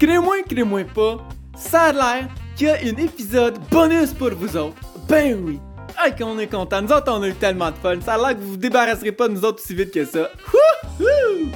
[0.00, 1.18] crée-moi, crée-moi pas,
[1.54, 4.76] ça a l'air qu'il y a un épisode bonus pour vous autres.
[5.08, 5.60] Ben oui!
[5.98, 6.80] Ah, qu'on est content.
[6.80, 8.00] Nous autres, on a eu tellement de fun.
[8.00, 10.30] Ça a l'air que vous vous débarrasserez pas de nous autres aussi vite que ça.
[10.50, 11.50] Wouhou!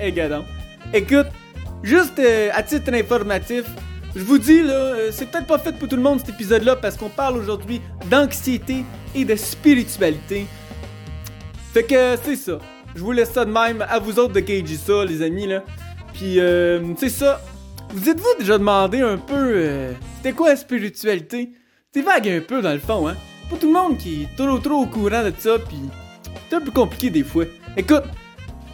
[0.00, 0.44] Eh, gadon.
[0.94, 1.26] Écoute,
[1.82, 3.64] juste euh, à titre informatif,
[4.16, 6.76] je vous dis là, euh, c'est peut-être pas fait pour tout le monde cet épisode-là
[6.76, 10.46] parce qu'on parle aujourd'hui d'anxiété et de spiritualité.
[11.74, 12.58] Fait que c'est ça.
[12.94, 15.62] Je vous laisse ça de même à vous autres de cager ça, les amis là.
[16.14, 17.42] Puis euh, c'est ça.
[17.92, 21.50] Vous êtes-vous déjà demandé un peu euh, c'était quoi la spiritualité?
[21.92, 23.16] C'est vague un peu dans le fond, hein.
[23.50, 25.80] Pas tout le monde qui est trop trop au courant de ça, puis
[26.48, 27.46] c'est un peu compliqué des fois.
[27.76, 28.04] Écoute,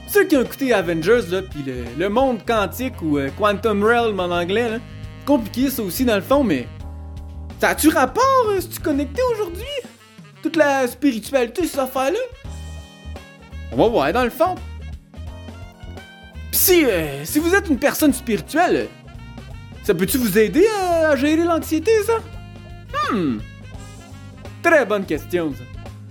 [0.07, 1.65] ceux qui ont écouté Avengers là, puis
[1.97, 4.79] le, monde quantique ou euh, Quantum Realm en anglais là,
[5.25, 6.69] compliqué ça aussi dans le fond, mais
[7.59, 9.65] ça a-tu rapport euh, si tu connecté aujourd'hui?
[10.43, 12.19] Toute la spiritualité cette affaire-là?
[13.73, 14.57] On va voir dans le fond.
[16.51, 18.89] Pis si, euh, si vous êtes une personne spirituelle,
[19.87, 22.19] ça peut-tu vous aider à, gérer l'anxiété, ça?
[23.13, 23.39] Hmm.
[24.61, 25.63] Très bonne question, ça.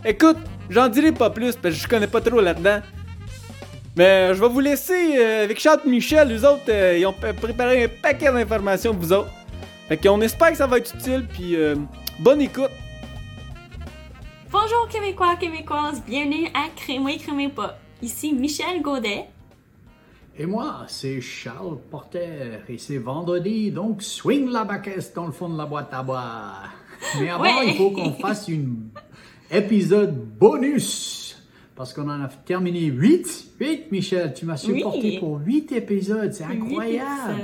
[0.10, 0.38] Écoute,
[0.70, 2.80] j'en dirai pas plus parce que je connais pas trop là-dedans.
[3.98, 7.84] Mais je vais vous laisser euh, avec Charles Michel, les autres, euh, ils ont préparé
[7.84, 9.32] un paquet d'informations pour vous autres.
[9.90, 11.76] Fait qu'on espère que ça va être utile, puis euh,
[12.20, 12.72] bonne écoute.
[14.52, 17.78] Bonjour Québécois, Québécoises, bienvenue à Crémeux Crémeux pas.
[18.02, 19.26] Ici Michel Gaudet.
[20.38, 25.48] Et moi, c'est Charles Porter, et c'est vendredi, donc swing la baquette dans le fond
[25.48, 26.54] de la boîte à bois.
[27.20, 27.68] Mais avant, Ouais.
[27.70, 28.90] il faut qu'on fasse une
[29.50, 31.42] épisode bonus,
[31.76, 33.52] parce qu'on en a terminé 8.
[33.62, 35.20] 8, Michel, tu m'as supporté Oui.
[35.20, 37.40] pour 8 épisodes, c'est incroyable.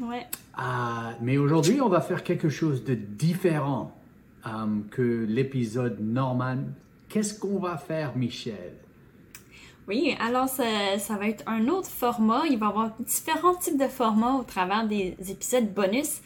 [0.00, 0.26] Ouais.
[0.54, 3.96] Ah, mais aujourd'hui, on va faire quelque chose de différent
[4.46, 4.50] euh,
[4.90, 6.58] que l'épisode normal.
[7.08, 8.72] Qu'est-ce qu'on va faire, Michel?
[10.20, 12.42] Alors ça, va être un autre format.
[12.48, 16.20] Il va y avoir différents types de formats au travers des épisodes bonus.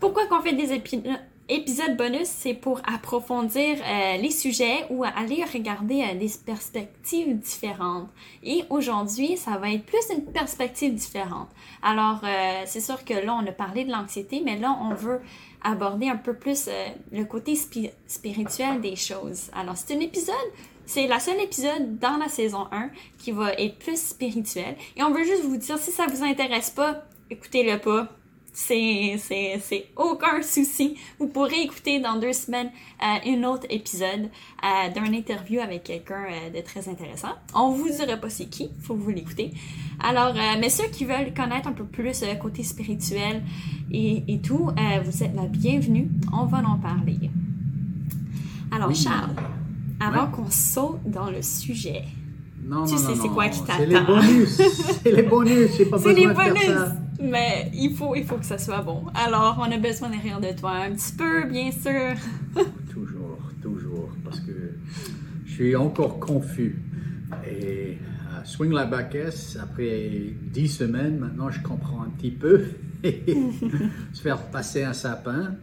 [0.00, 1.02] Pourquoi qu'on fait des épi-
[1.48, 2.28] épisodes bonus?
[2.28, 8.08] C'est pour approfondir euh, les sujets ou aller regarder euh, des perspectives différentes.
[8.42, 11.48] Et aujourd'hui, ça va être plus une perspective différente.
[11.82, 15.20] Alors, euh, c'est sûr que là, on a parlé de l'anxiété, mais là, on veut
[15.62, 16.68] aborder un peu plus
[17.10, 19.50] le côté spi- spirituel des choses.
[19.54, 20.34] Alors, c'est un épisode
[20.86, 24.76] c'est la seule épisode dans la saison 1 qui va être plus spirituel.
[24.96, 28.08] Et on veut juste vous dire, si ça vous intéresse pas, écoutez-le pas.
[28.58, 30.96] C'est, c'est, c'est aucun souci.
[31.18, 32.70] Vous pourrez écouter dans deux semaines
[33.02, 34.30] euh, un autre épisode
[34.64, 37.34] euh, d'un interview avec quelqu'un euh, de très intéressant.
[37.54, 39.50] On vous dira pas c'est qui, faut vous l'écoutez.
[40.00, 43.42] Alors, euh, mais ceux qui veulent connaître un peu plus euh, côté spirituel
[43.92, 44.70] et, et tout,
[45.04, 46.08] vous êtes la bienvenue.
[46.32, 47.30] On va en parler.
[48.72, 48.94] Alors.
[48.94, 49.34] Charles,
[50.00, 50.30] avant Ouais.
[50.32, 52.02] qu'on saute dans le sujet,
[52.64, 54.16] Non, Tu non, sais c'est quoi qui C'est les t'attend.
[54.16, 54.60] bonus.
[55.02, 55.70] c'est les bonus.
[55.78, 56.66] J'ai pas c'est les besoin de faire bonus!
[56.88, 56.96] ça.
[57.22, 59.04] Mais il faut, il faut que ça soit bon.
[59.14, 62.14] Alors, on a besoin de rire de toi un petit peu, bien sûr.
[62.92, 64.74] Toujours, toujours, parce que
[65.46, 66.82] je suis encore confus.
[67.46, 70.10] Et euh, Swing la baquette, après
[70.52, 72.64] dix semaines, maintenant je comprends un petit peu.
[74.12, 75.54] Se faire passer un sapin,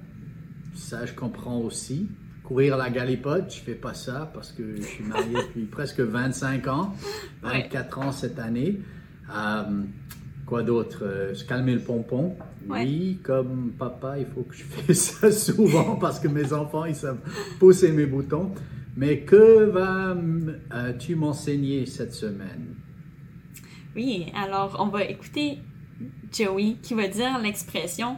[0.76, 2.08] ça je comprends aussi.
[2.44, 6.68] Courir la galipote, je fais pas ça parce que je suis marié depuis presque 25
[6.68, 6.94] ans,
[7.42, 8.80] 24 ans cette année.
[9.34, 9.84] Euh,
[10.46, 11.00] quoi d'autre?
[11.04, 12.36] Euh, Se calmer le pompon.
[12.68, 12.84] Ouais.
[12.84, 16.96] Oui, comme papa, il faut que je fasse ça souvent parce que mes enfants, ils
[16.96, 17.20] savent
[17.60, 18.52] pousser mes boutons.
[18.96, 22.76] Mais que vas-tu m'enseigner cette semaine?
[23.96, 25.60] Oui, alors on va écouter
[26.32, 28.18] Joey qui va dire l'expression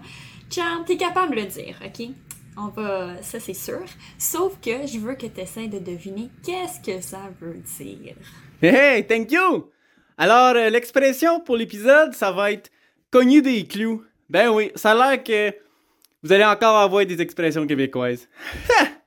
[0.50, 2.10] Charles, t'es capable de le dire, ok?
[2.58, 3.84] On va, ça c'est sûr.
[4.18, 8.16] Sauf que je veux que tu essaies de deviner qu'est-ce que ça veut dire.
[8.62, 9.70] Hey, thank you!
[10.18, 12.72] Alors, euh, l'expression pour l'épisode, ça va être
[13.12, 14.04] cogner des clous.
[14.30, 15.54] Ben oui, ça a l'air que
[16.24, 18.30] vous allez encore avoir des expressions québécoises.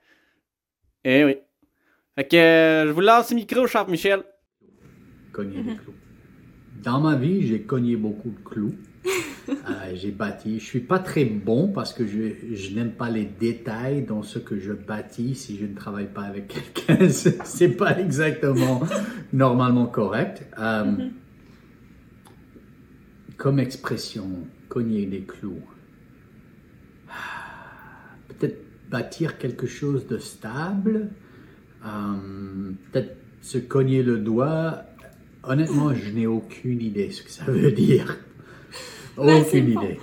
[1.03, 1.37] eh oui.
[2.15, 4.23] Fait que euh, je vous lance le micro, Charles Michel.
[5.31, 5.95] Cogner des clous.
[6.83, 8.75] Dans ma vie, j'ai cogné beaucoup de clous.
[9.49, 9.55] Euh,
[9.95, 10.59] j'ai bâti.
[10.59, 14.39] Je suis pas très bon parce que je, je n'aime pas les détails dans ce
[14.39, 16.47] que je bâtis si je ne travaille pas avec
[16.85, 17.09] quelqu'un.
[17.09, 18.81] C'est pas exactement
[19.33, 20.45] normalement correct.
[20.57, 21.09] Euh,
[23.37, 24.27] Comme expression,
[24.67, 25.61] cogner des clous.
[28.27, 28.59] Peut-être
[28.89, 31.09] bâtir quelque chose de stable.
[31.85, 34.83] Euh, Peut-être se cogner le doigt.
[35.43, 38.17] Honnêtement, je n'ai aucune idée ce que ça veut dire.
[39.25, 39.81] Ben, c'est Aucune bon.
[39.83, 39.99] idée.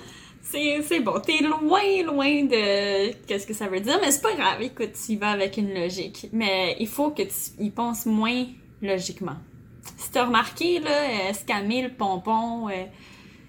[0.49, 4.63] C'est, bon, t'es loin, loin de qu'est-ce que ça veut dire, mais c'est pas grave,
[4.63, 6.29] écoute, tu y vas avec une logique.
[6.33, 8.45] Mais il faut que tu y penses moins
[8.81, 9.37] logiquement.
[9.97, 12.85] Si t'as remarqué, là, euh, se calmer le pompon, euh,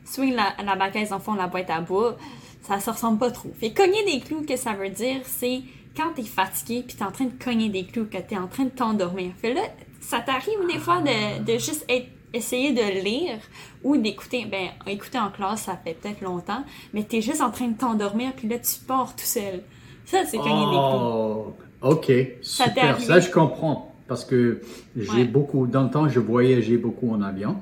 [0.06, 2.18] swing la, la baquette en fond la boîte à bois,
[2.64, 3.52] ça se ressemble pas trop.
[3.60, 5.62] Fait cogner des clous, que ça veut dire, c'est
[5.96, 8.66] quand t'es fatigué puis t'es en train de cogner des clous, que t'es en train
[8.66, 9.31] de t'endormir.
[9.40, 9.62] Fait là,
[10.02, 13.38] ça t'arrive des fois de, de juste être essayer de lire
[13.84, 16.63] ou d'écouter, ben, écouter en classe, ça fait peut-être longtemps,
[16.94, 19.62] mais t'es juste en train de t'endormir, puis là, tu pars tout seul.
[20.06, 20.51] Ça, c'est des clous.
[20.51, 22.84] Oh, ok, Ça t'est super.
[22.92, 23.06] arrivé?
[23.06, 23.94] Ça, je comprends.
[24.07, 24.62] Parce que
[24.95, 25.24] j'ai Ouais.
[25.25, 27.57] beaucoup, dans le temps, je voyageais beaucoup en avion.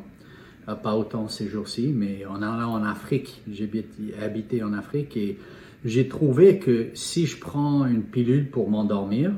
[0.69, 5.17] Euh, Pas autant ces jours-ci, mais en allant en Afrique, j'ai habité- habité en Afrique
[5.17, 5.37] et
[5.83, 9.31] j'ai trouvé que si je prends une pilule pour m'endormir,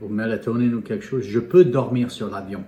[0.00, 2.62] ou mélatonine ou quelque chose, je peux dormir sur l'avion.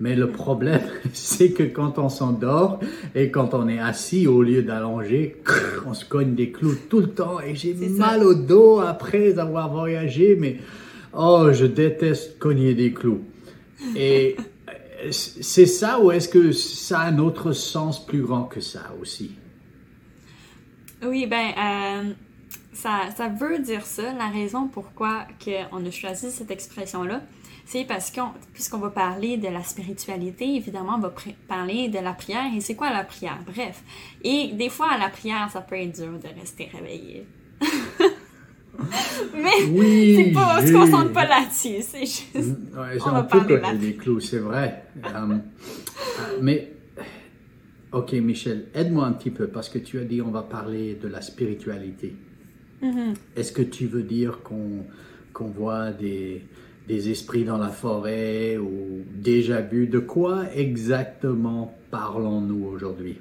[0.00, 0.80] Mais le problème,
[1.12, 2.80] c'est que quand on s'endort
[3.14, 5.36] et quand on est assis au lieu d'allonger,
[5.86, 8.06] on se cogne des clous tout le temps et j'ai ça.
[8.06, 10.58] mal au dos après avoir voyagé, mais
[11.12, 13.22] oh, je déteste cogner des clous.
[13.94, 14.36] Et
[14.68, 18.92] euh, c'est ça ou est-ce que ça a un autre sens plus grand que ça
[19.00, 19.32] aussi?
[21.02, 22.12] Oui, ben, euh,
[22.72, 24.12] ça, ça veut dire ça.
[24.12, 25.26] La raison pourquoi
[25.72, 27.22] on a choisi cette expression-là,
[27.70, 31.14] c'est parce qu'on, puisqu'on va parler de la spiritualité, évidemment, on va
[31.46, 32.52] parler de la prière.
[32.52, 33.38] Et c'est quoi la prière?
[33.46, 33.84] Bref.
[34.24, 37.26] Et des fois, à la prière, ça peut être dur de rester réveillé.
[39.34, 41.82] Mais Oui, c'est pas, on se concentre pas là-dessus.
[41.82, 42.34] C'est juste.
[42.34, 43.74] Ouais, On va peut parler là.
[43.74, 44.86] des clous, c'est vrai.
[45.04, 45.36] Euh, euh,
[46.40, 46.72] mais,
[47.92, 51.06] ok, Michel, aide-moi un petit peu parce que tu as dit on va parler de
[51.06, 52.16] la spiritualité.
[52.82, 53.14] Mhm.
[53.36, 54.86] Est-ce que tu veux dire qu'on
[55.32, 56.42] qu'on voit des,
[56.90, 63.16] des esprits dans la forêt ou déjà vu De quoi exactement parlons-nous aujourd'hui?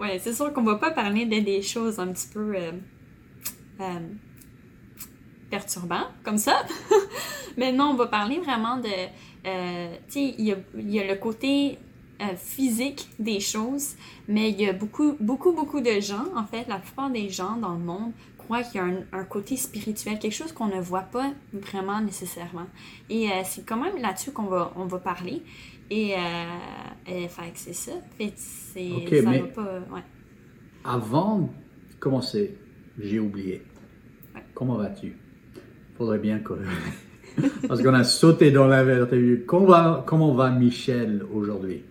[0.00, 2.72] Ouais, c'est sûr qu'on va pas parler de des choses un petit peu euh,
[3.80, 3.98] euh,
[5.50, 6.66] perturbantes comme ça.
[7.56, 8.88] Mais non, on va parler vraiment de.
[9.46, 11.78] euh, tu sais, il y y a le côté
[12.38, 13.94] physique des choses,
[14.26, 17.56] mais il y a beaucoup, beaucoup, beaucoup de gens, en fait, la plupart des gens
[17.58, 18.12] dans le monde
[18.46, 22.00] croient qu'il y a un, un côté spirituel, quelque chose qu'on ne voit pas vraiment
[22.00, 22.66] nécessairement.
[23.10, 25.42] Et euh, c'est quand même là-dessus qu'on va, on va parler.
[25.90, 26.18] Et, euh,
[27.08, 27.92] euh, c'est ça.
[28.16, 29.78] Fait que c'est, Ok, ça mais- va pas.
[29.92, 30.02] Ouais.
[30.84, 31.48] Avant de
[32.00, 32.56] commencer,
[32.98, 33.62] j'ai oublié.
[34.34, 34.42] Ouais.
[34.54, 35.16] Comment vas-tu?
[35.98, 36.54] Faudrait bien que...
[37.68, 38.82] Parce qu'on a sauté dans la.
[39.46, 41.82] Comment va, comment va Michel aujourd'hui?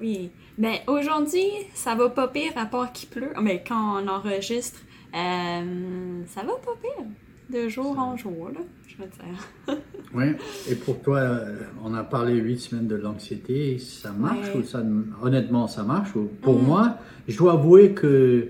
[0.00, 0.30] Oui.
[0.58, 3.32] Ben, aujourd'hui, ça va pas pire à part qu'il pleut.
[3.40, 4.78] Mais quand on enregistre,
[5.14, 7.06] euh, ça va pas pire.
[7.50, 9.76] De jour en jour, là, je veux dire.
[10.14, 10.24] Oui.
[10.68, 13.78] Et pour toi, euh, on a parlé huit semaines de l'anxiété.
[13.78, 14.60] Ça marche Ouais.
[14.60, 14.82] ou ça,
[15.22, 16.66] honnêtement, ça marche ou- Pour Mm.
[16.66, 16.98] moi,
[17.28, 18.48] je dois avouer que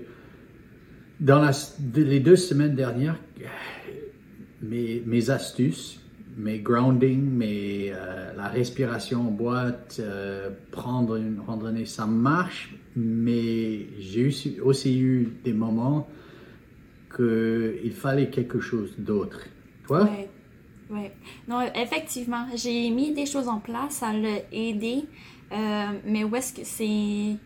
[1.19, 1.51] dans la-
[1.95, 3.19] les deux semaines dernières,
[4.61, 5.99] mes, mes astuces,
[6.37, 13.85] mes grounding, mes, euh, la respiration en boîte, euh, prendre une randonnée, ça marche, mais
[13.99, 16.07] j'ai aussi eu des moments
[17.15, 19.47] qu'il fallait quelque chose d'autre.
[19.85, 20.03] Toi?
[20.89, 21.11] Ouais.
[21.47, 25.05] Non, effectivement, j'ai mis des choses en place, ça l'a aidé.
[25.51, 27.37] Euh, mais où est-ce que c'est.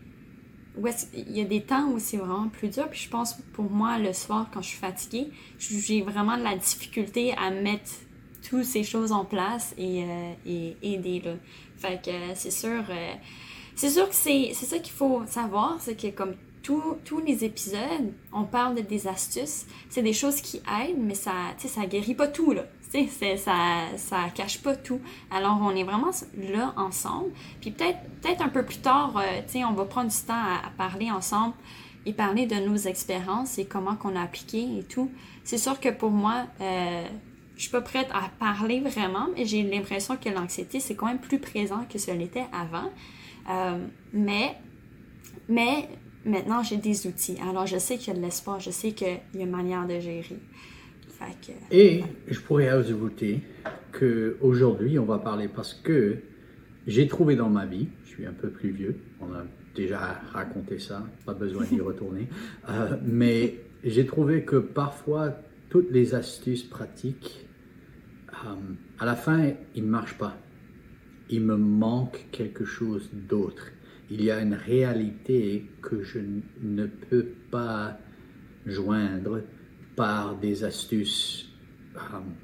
[0.84, 2.88] Est-ce il y a des temps où c'est vraiment plus dur.
[2.88, 6.56] Puis je pense pour moi, le soir, quand je suis fatiguée, j'ai vraiment de la
[6.56, 7.90] difficulté à mettre
[8.48, 11.20] toutes ces choses en place et, euh, aider.
[11.24, 11.32] Là.
[11.76, 12.84] Fait que euh, c'est sûr.
[12.90, 13.14] euh,
[13.74, 16.34] c'est sûr que c'est c'est ça qu'il faut savoir, c'est que comme
[16.66, 19.66] tous tous les épisodes, on parle de des astuces.
[19.88, 22.64] C'est des choses qui aident, mais ça, ça guérit pas tout, là.
[23.36, 23.52] Ça,
[23.96, 25.00] ça cache pas tout.
[25.30, 27.30] Alors, on est vraiment là ensemble.
[27.60, 30.70] Puis peut-être peut-être un peu plus tard, euh, on va prendre du temps à, à
[30.76, 31.54] parler ensemble
[32.04, 35.10] et parler de nos expériences et comment qu'on a appliqué et tout.
[35.44, 37.04] C'est sûr que pour moi, euh,
[37.56, 41.20] je suis pas prête à parler vraiment, mais j'ai l'impression que l'anxiété, c'est quand même
[41.20, 42.90] plus présent que ce l'était avant.
[43.50, 44.56] Euh, mais,
[45.48, 45.88] mais
[46.26, 47.38] maintenant, j'ai des outils.
[47.48, 49.86] Alors, je sais qu'il y a de l'espoir, je sais qu'il y a une manière
[49.86, 50.38] de gérer.
[51.08, 53.40] Fait que, Et je pourrais ajouter
[53.92, 56.18] qu'aujourd'hui, on va parler parce que
[56.86, 60.78] j'ai trouvé dans ma vie, je suis un peu plus vieux, on a déjà raconté
[60.78, 62.28] ça, pas besoin d'y retourner,
[62.68, 65.38] euh, mais j'ai trouvé que parfois,
[65.70, 67.46] toutes les astuces pratiques,
[68.44, 68.54] euh,
[68.98, 70.36] à la fin, ils ne marchent pas.
[71.30, 73.72] Il me manque quelque chose d'autre.
[74.10, 76.18] Il y a une réalité que je
[76.62, 77.98] ne peux pas
[78.66, 79.42] joindre
[79.96, 81.48] par des astuces
[81.96, 82.00] euh,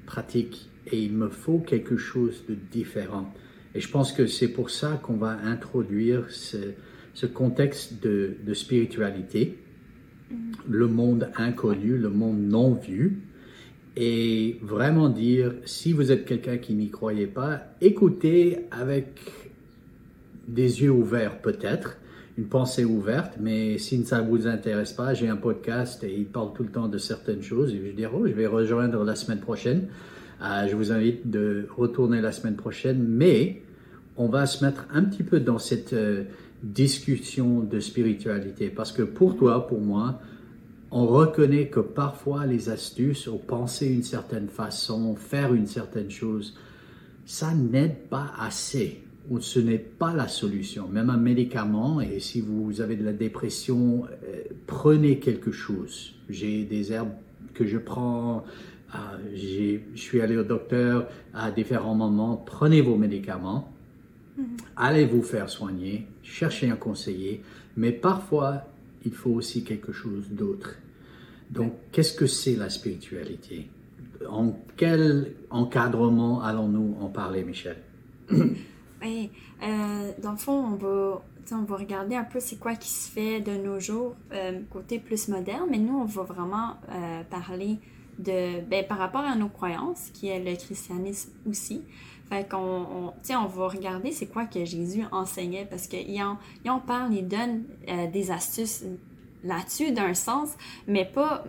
[0.06, 0.68] pratiques.
[0.90, 3.32] Et il me faut quelque chose de différent.
[3.74, 6.56] Et je pense que c'est pour ça qu'on va introduire ce,
[7.14, 9.58] ce contexte de, de spiritualité,
[10.68, 13.22] le monde inconnu, le monde non vu,
[13.96, 19.20] et vraiment dire, si vous êtes quelqu'un qui n'y croyait pas, écoutez avec
[20.48, 21.98] des yeux ouverts peut-être,
[22.38, 26.26] une pensée ouverte, mais si ça ne vous intéresse pas, j'ai un podcast et il
[26.26, 27.74] parle tout le temps de certaines choses.
[27.74, 29.88] Et je oh, je vais rejoindre la semaine prochaine.
[30.42, 33.62] Euh, je vous invite de retourner la semaine prochaine, mais
[34.16, 36.24] on va se mettre un petit peu dans cette euh,
[36.62, 38.70] discussion de spiritualité.
[38.70, 40.20] Parce que pour toi, pour moi,
[40.90, 46.56] on reconnaît que parfois les astuces, ou penser une certaine façon, faire une certaine chose,
[47.24, 49.02] ça n'aide pas assez
[49.40, 50.88] ce n'est pas la solution.
[50.88, 56.14] Même un médicament, et si vous avez de la dépression, euh, prenez quelque chose.
[56.28, 57.12] J'ai des herbes
[57.54, 58.44] que je prends,
[58.94, 58.98] euh,
[59.34, 62.36] je suis allé au docteur à différents moments.
[62.36, 63.72] Prenez vos médicaments,
[64.38, 64.44] mm-hmm.
[64.76, 67.42] allez vous faire soigner, cherchez un conseiller,
[67.76, 68.68] mais parfois,
[69.04, 70.76] il faut aussi quelque chose d'autre.
[71.50, 73.68] Donc, qu'est-ce que c'est la spiritualité?
[74.28, 77.76] En quel encadrement allons-nous en parler, Michel?
[79.02, 79.30] Oui,
[79.62, 83.10] euh, dans le fond, on va, on va regarder un peu c'est quoi qui se
[83.10, 87.78] fait de nos jours, euh, côté plus moderne, mais nous, on va vraiment euh, parler
[88.18, 91.82] de, ben, par rapport à nos croyances, qui est le christianisme aussi.
[92.28, 96.78] Fait qu'on on, on va regarder c'est quoi que Jésus enseignait, parce qu'il en, en
[96.78, 97.64] parle, il donne
[98.12, 98.84] des astuces
[99.42, 100.50] là-dessus d'un sens,
[100.86, 101.44] mais pas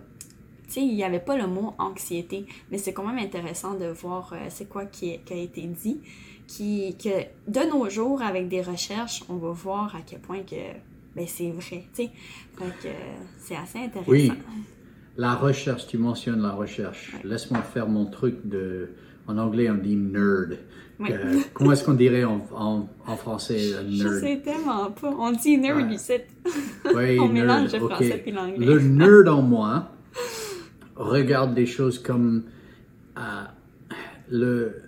[0.75, 4.67] il n'y avait pas le mot anxiété, mais c'est quand même intéressant de voir c'est
[4.67, 6.01] quoi qui, a été dit
[6.47, 10.55] qui, que de nos jours, avec des recherches, on va voir à quel point que
[11.15, 11.83] ben, c'est vrai.
[11.93, 12.09] Fait
[12.81, 12.89] que
[13.37, 14.11] c'est assez intéressant.
[14.11, 14.31] Oui.
[15.15, 17.13] La recherche, tu mentionnes la recherche.
[17.23, 18.89] Laisse-moi faire mon truc de.
[19.27, 20.57] En anglais, on dit nerd.
[21.53, 24.13] comment est-ce qu'on dirait en, en, français nerd?
[24.13, 25.15] Je sais tellement pas.
[25.17, 26.13] On dit nerd ici.
[26.93, 27.33] Oui, on nerd.
[27.33, 28.65] mélange le français et l'anglais.
[28.65, 29.91] Le nerd en moi
[30.95, 32.43] regarde des choses comme
[33.17, 33.21] euh,
[34.29, 34.81] le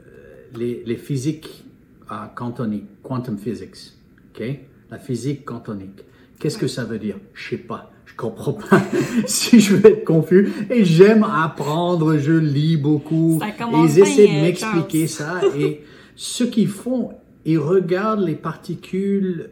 [0.58, 1.66] les, physiques
[2.10, 3.94] uh, quantum physics,
[4.34, 4.60] ok?
[4.92, 6.04] La physique quantonique.
[6.40, 7.18] Qu'est-ce que ça veut dire?
[7.34, 7.92] Je sais pas.
[8.06, 8.82] Je comprends pas.
[9.26, 10.52] si je vais être confus.
[10.70, 12.18] Et j'aime apprendre.
[12.18, 13.40] Je lis beaucoup.
[13.42, 15.42] Et ils essaient de m'expliquer ça.
[15.58, 15.82] Et
[16.16, 17.14] ce qu'ils font,
[17.46, 19.50] ils regardent les particules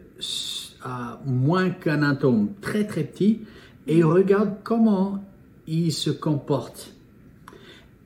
[0.82, 3.40] à moins qu'un atome, très très petit,
[3.86, 5.24] et ils regardent comment
[5.66, 6.94] ils se comportent.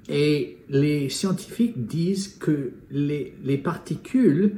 [0.09, 4.57] Et les scientifiques disent que les, les, particules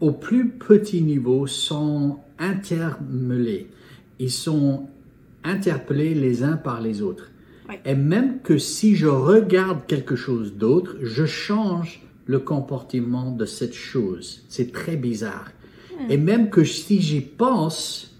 [0.00, 3.68] au plus petit niveau sont intermêlées.
[4.18, 4.88] Ils sont
[5.44, 7.30] interpellés les uns par les autres.
[7.84, 13.74] Et même que si je regarde quelque chose d'autre, je change le comportement de cette
[13.74, 14.44] chose.
[14.48, 15.50] C'est très bizarre.
[15.90, 16.10] Hmm.
[16.10, 18.14] Et même que si j'y pense,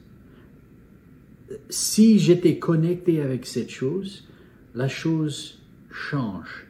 [1.68, 4.24] si j'étais connecté avec cette chose,
[4.74, 5.58] la chose
[5.90, 6.66] change.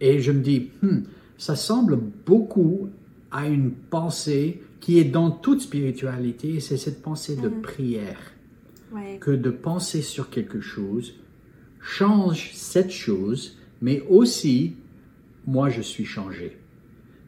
[0.00, 1.00] Et je me dis, hmm,
[1.38, 2.88] ça semble beaucoup
[3.30, 7.62] à une pensée qui est dans toute spiritualité, c'est cette pensée de mhm.
[7.62, 8.18] prière.
[9.20, 11.14] Que de penser sur quelque chose
[11.80, 14.74] change cette chose, mais aussi,
[15.46, 16.58] moi, je suis changé.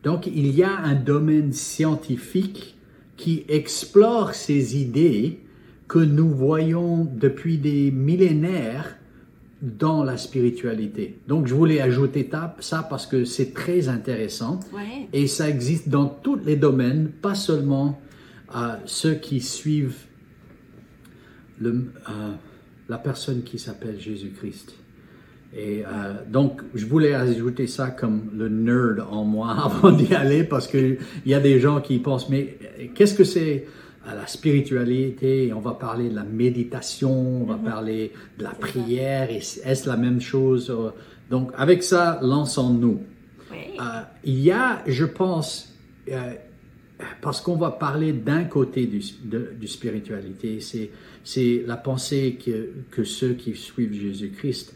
[0.02, 2.76] Donc, il y a un domaine scientifique
[3.16, 5.38] qui explore ces idées
[5.86, 8.96] que nous voyons depuis des millénaires
[9.62, 11.20] dans la spiritualité.
[11.28, 12.28] Donc, je voulais ajouter
[12.58, 14.58] ça parce que c'est très intéressant
[15.12, 18.00] et ça existe dans tous les domaines, pas seulement
[18.52, 20.06] à ceux qui suivent
[21.60, 22.32] le, euh,
[22.88, 24.74] la personne qui s'appelle Jésus-Christ.
[25.54, 30.42] Et euh, donc, je voulais ajouter ça comme le nerd en moi avant d'y aller
[30.42, 32.58] parce qu'il y a des gens qui pensent, mais
[32.94, 33.66] qu'est-ce que c'est
[34.06, 37.64] à la spiritualité, on va parler de la méditation, on va mhm.
[37.64, 40.74] parler de la prière, est-ce la même chose
[41.30, 43.00] Donc avec ça, lançons-nous.
[43.52, 43.84] Euh,
[44.24, 45.74] il y a, je pense,
[46.10, 46.34] euh,
[47.20, 50.60] parce qu'on va parler d'un côté du, de, spiritualité,
[51.24, 54.74] c'est la pensée que, que, ceux qui suivent Jésus-Christ,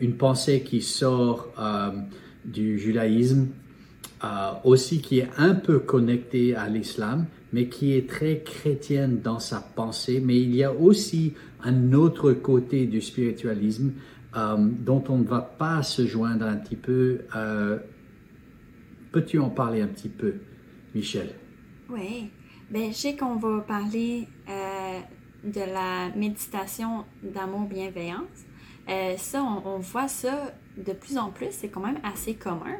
[0.00, 1.90] une pensée qui sort euh,
[2.44, 3.48] du judaïsme,
[4.64, 9.60] aussi qui est un peu connectée à l'islam, mais qui est très chrétienne dans sa
[9.60, 13.92] pensée, mais il y a aussi un autre côté du spiritualisme
[14.34, 17.20] euh, dont on ne va pas se joindre un petit peu.
[17.36, 17.78] Euh,
[19.12, 20.36] peux-tu en parler un petit peu,
[20.94, 21.34] Michel?
[21.90, 22.30] Oui,
[22.70, 25.00] ben, je sais qu'on va parler euh,
[25.44, 28.46] de la méditation d'amour-bienveillance.
[29.18, 32.78] ça, on, voit ça de plus en plus, c'est quand même assez commun.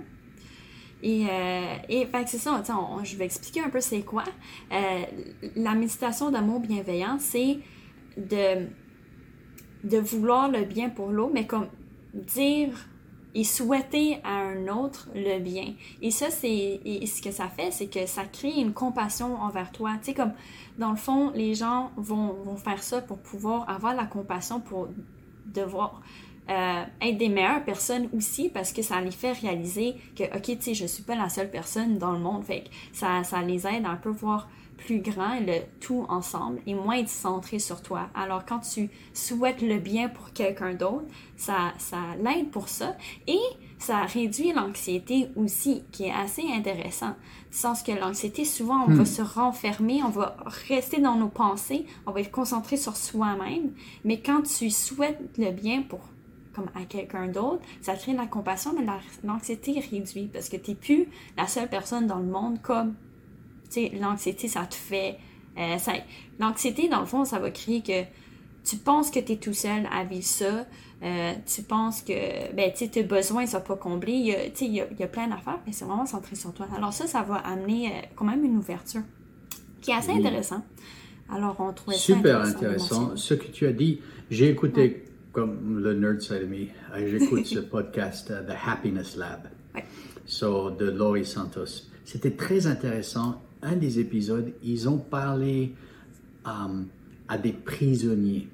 [1.03, 2.63] Et, euh, et c'est ça,
[3.03, 4.25] je vais expliquer un peu c'est quoi.
[4.73, 5.03] Euh,
[5.57, 7.59] la méditation d'amour bienveillant, c'est
[8.17, 8.67] de,
[9.85, 11.67] de vouloir le bien pour l'autre, mais comme
[12.15, 12.89] dire
[13.35, 15.75] et souhaiter à un autre le bien.
[16.03, 19.93] Et ça, c'est ce que ça fait, c'est que ça crée une compassion envers toi.
[19.99, 20.33] Tu sais, comme
[20.79, 24.89] dans le fond, les gens vont, vont faire ça pour pouvoir avoir la compassion pour
[25.47, 26.03] devoir
[26.53, 30.57] euh, être des meilleures personnes aussi parce que ça les fait réaliser que, ok, tu
[30.61, 32.45] sais, je suis pas la seule personne dans le monde.
[32.45, 36.75] Fait que ça, ça les aide un peu voir plus grand, le tout ensemble, et
[36.75, 38.09] moins être centré sur toi.
[38.15, 41.07] Alors quand tu souhaites le bien pour quelqu'un d'autre,
[41.37, 42.97] ça, ça l'aide pour ça.
[43.27, 43.39] Et
[43.79, 47.15] ça réduit l'anxiété aussi, qui est assez intéressant.
[47.51, 49.07] Du sens que l'anxiété, souvent, on va hmm.
[49.07, 50.37] se renfermer, on va
[50.69, 53.73] rester dans nos pensées, on va être concentré sur soi-même.
[54.05, 56.01] Mais quand tu souhaites le bien pour
[56.55, 58.85] comme à quelqu'un d'autre, ça crée de la compassion, mais
[59.25, 62.95] l'anxiété réduit parce que tu n'es plus la seule personne dans le monde comme
[64.01, 65.19] l'anxiété, ça te fait.
[65.59, 65.77] Euh,
[66.39, 68.03] l'anxiété, dans le fond, ça va créer que
[68.65, 70.67] tu penses que tu es tout seul à vivre ça.
[71.03, 74.13] Euh, tu penses que ben, tes besoins ne sont pas comblés.
[74.13, 76.69] Il y a, il y a, plein d'affaires, mais c'est vraiment centré sur toi.
[76.77, 79.03] Alors, ça, ça va amener euh, quand même une ouverture
[79.81, 80.63] qui est assez intéressant.
[81.29, 83.17] Alors, on trouvait Super ça intéressant.
[83.17, 86.67] Ce que tu as dit, j'ai écouté, comme le nerd side of me,
[87.09, 89.49] j'écoute ce podcast, The Happiness Lab,
[90.27, 91.89] so, de Laurie Santos.
[92.05, 95.73] C'était très intéressant un des épisodes, ils ont parlé
[96.47, 96.83] euh,
[97.29, 98.49] à des prisonniers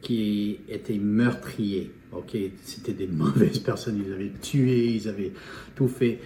[0.00, 1.90] qui étaient meurtriers.
[2.12, 5.32] Ok, c'était des mauvaises personnes, ils avaient tué, ils avaient
[5.74, 6.20] tout fait.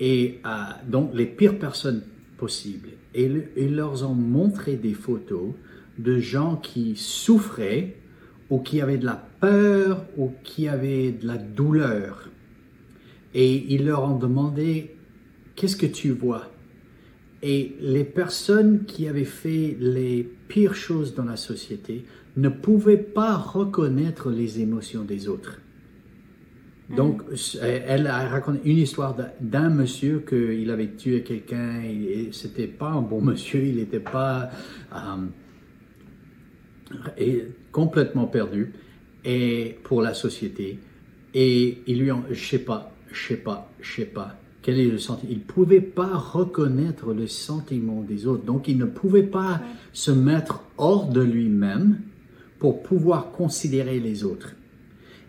[0.00, 0.50] Et euh,
[0.86, 2.02] donc les pires personnes
[2.36, 2.90] possibles.
[3.14, 5.52] Et ils leur ont montré des photos
[5.98, 7.96] de gens qui souffraient
[8.50, 12.28] ou qui avaient de la peur ou qui avaient de la douleur.
[13.34, 14.96] Et ils leur ont demandé,
[15.54, 16.50] qu'est-ce que tu vois?
[17.42, 22.04] Et les personnes qui avaient fait les pires choses dans la société
[22.36, 25.60] ne pouvaient pas reconnaître les émotions des autres.
[26.96, 27.58] Donc, mm.
[27.62, 33.02] elle a raconté une histoire d'un monsieur qu'il avait tué quelqu'un et c'était pas un
[33.02, 34.50] bon monsieur, il n'était pas
[37.72, 38.72] complètement perdu
[39.24, 40.78] et pour la société.
[41.34, 44.36] Et ils lui ont, je sais pas, je sais pas, je sais pas.
[44.62, 48.44] Quel est le sentiment Il ne pouvait pas reconnaître le sentiment des autres.
[48.44, 49.60] Donc, il ne pouvait pas
[49.92, 52.00] se mettre hors de lui-même
[52.58, 54.54] pour pouvoir considérer les autres.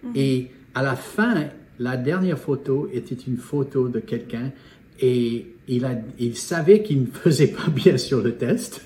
[0.04, 0.12] Mhm.
[0.16, 1.46] Et à la fin,
[1.78, 4.52] la dernière photo était une photo de quelqu'un
[5.00, 8.82] et il, a, il savait qu'il ne faisait pas bien sur le test.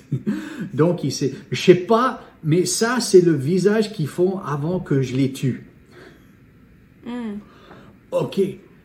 [0.72, 5.00] Donc, il sait, je sais pas, mais ça, c'est le visage qu'ils font avant que
[5.00, 5.66] je les tue.
[7.06, 7.38] Mm.
[8.12, 8.38] OK.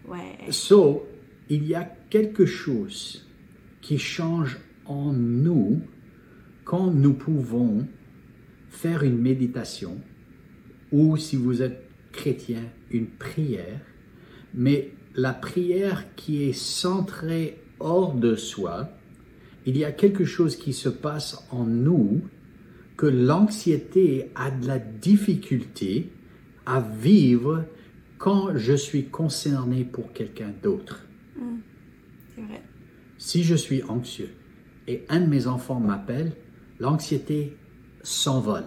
[0.07, 0.51] Ouais.
[0.51, 1.05] So,
[1.49, 3.27] il y a quelque chose
[3.81, 5.81] qui change en nous
[6.63, 7.85] quand nous pouvons
[8.69, 9.97] faire une méditation
[10.91, 13.81] ou si vous êtes chrétien, une prière,
[14.53, 18.89] mais la prière qui est centrée hors de soi,
[19.65, 22.21] il y a quelque chose qui se passe en nous
[22.99, 26.09] que l'anxiété a de la difficulté
[26.65, 27.63] à vivre
[28.17, 31.05] quand je suis concerné pour quelqu'un d'autre.
[33.17, 34.31] Si je suis anxieux
[34.85, 36.33] et un de mes enfants m'appelle,
[36.81, 37.55] l'anxiété
[38.03, 38.65] s'envole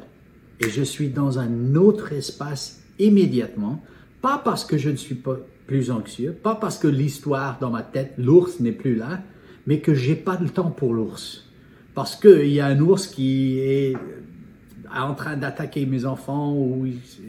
[0.60, 3.84] et je suis dans un autre espace immédiatement,
[4.22, 7.82] pas parce que je ne suis pas plus anxieux, pas parce que l'histoire dans ma
[7.82, 9.22] tête, l'ours n'est plus là,
[9.66, 11.51] mais que j'ai pas le temps pour l'ours.
[11.94, 13.96] Parce qu'il y a un ours qui est
[14.94, 16.86] en train d'attaquer mes enfants ou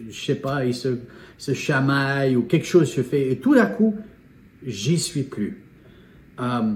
[0.09, 0.97] je sais pas, il se,
[1.37, 3.95] se chamaille ou quelque chose se fait et tout d'un coup,
[4.65, 5.63] j'y suis plus.
[6.39, 6.73] Euh,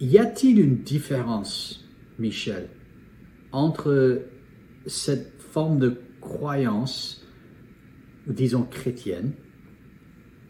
[0.00, 1.84] y a-t-il une différence,
[2.18, 2.68] Michel,
[3.52, 4.22] entre
[4.86, 7.26] cette forme de croyance,
[8.26, 9.32] disons chrétienne,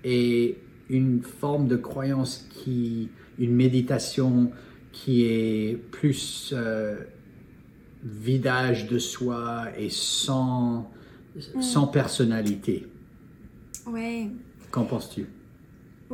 [0.04, 4.50] et une forme de croyance qui, une méditation
[4.92, 6.96] qui est plus euh,
[8.04, 10.90] vidage de soi et sans,
[11.60, 11.90] sans hmm.
[11.90, 12.86] personnalité.
[13.86, 14.30] Oui.
[14.70, 15.26] Qu'en penses-tu?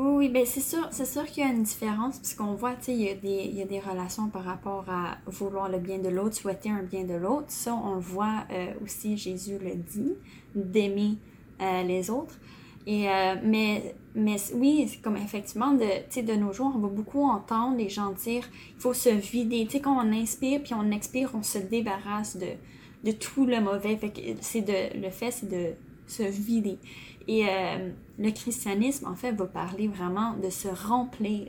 [0.00, 2.94] Oui, ben c'est sûr, c'est sûr qu'il y a une différence, puisqu'on voit, tu sais,
[2.94, 5.98] il, y a des, il y a des relations par rapport à vouloir le bien
[5.98, 7.46] de l'autre, souhaiter un bien de l'autre.
[7.48, 10.12] Ça, on le voit euh, aussi, Jésus le dit,
[10.54, 11.16] d'aimer
[11.60, 12.38] euh, les autres.
[12.88, 17.76] Et, euh, mais, mais oui, comme effectivement, de, de nos jours, on va beaucoup entendre
[17.76, 19.66] les gens dire il faut se vider.
[19.66, 22.46] Tu sais, quand on inspire puis on expire, on se débarrasse de,
[23.04, 23.94] de tout le mauvais.
[23.98, 25.74] Fait que c'est de, le fait, c'est de
[26.06, 26.78] se vider.
[27.28, 31.48] Et euh, le christianisme, en fait, va parler vraiment de se remplir.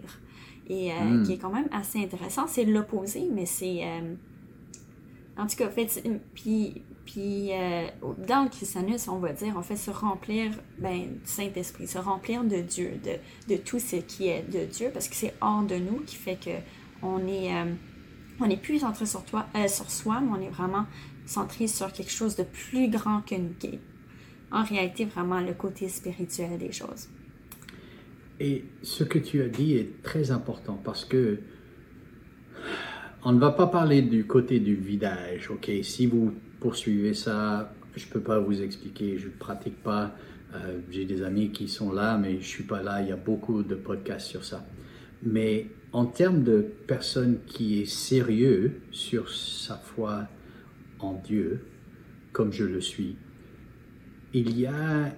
[0.68, 1.24] Et euh, hmm.
[1.24, 2.48] qui est quand même assez intéressant.
[2.48, 3.82] C'est l'opposé, mais c'est.
[5.38, 7.88] En tout cas, fait, puis, Puis euh,
[8.28, 12.44] dans le christianisme, on va dire, on fait se remplir ben, du Saint-Esprit, se remplir
[12.44, 15.76] de Dieu, de, de, tout ce qui est de Dieu, parce que c'est hors de
[15.76, 16.52] nous qui fait que
[17.02, 17.74] on est, euh,
[18.40, 20.86] on n'est plus centré sur, toi, euh, sur soi, mais on est vraiment
[21.26, 23.80] centré sur quelque chose de plus grand que nous, qui
[24.52, 27.08] en réalité vraiment le côté spirituel des choses.
[28.40, 31.40] Et ce que tu as dit est très important parce que
[33.24, 35.70] on ne va pas parler du côté du vidage, ok?
[35.84, 40.16] Si vous poursuivez ça, je ne peux pas vous expliquer, je ne pratique pas.
[40.54, 43.02] Euh, j'ai des amis qui sont là, mais je ne suis pas là.
[43.02, 44.66] Il y a beaucoup de podcasts sur ça.
[45.22, 50.28] Mais en termes de personne qui est sérieux sur sa foi
[51.00, 51.66] en Dieu,
[52.32, 53.18] comme je le suis,
[54.34, 55.12] il y a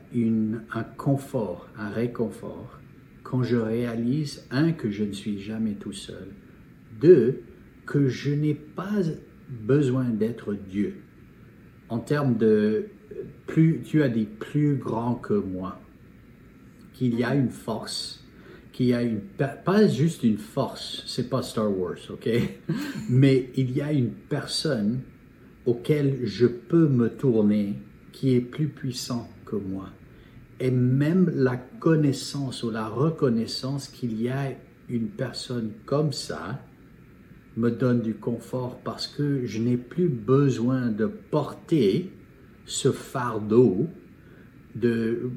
[0.74, 2.80] un confort, un réconfort
[3.24, 6.28] quand je réalise, un, que je ne suis jamais tout seul,
[7.00, 7.44] deux,
[7.92, 9.02] que je n'ai pas
[9.50, 10.96] besoin d'être Dieu.
[11.90, 12.86] En termes de
[13.48, 15.78] plus, tu as dit plus grand que moi,
[16.94, 18.24] qu'il y a une force,
[18.72, 22.30] qu'il y a une, pas juste une force, c'est pas Star Wars, ok?
[23.10, 25.02] Mais il y a une personne
[25.66, 27.74] auquel je peux me tourner
[28.14, 29.90] qui est plus puissant que moi.
[30.62, 34.54] Et même la connaissance ou la reconnaissance qu'il y a
[34.88, 36.62] une personne comme ça,
[37.58, 42.10] me donne du confort parce que je n'ai plus besoin de porter
[42.66, 43.88] ce fardeau
[44.76, 45.32] de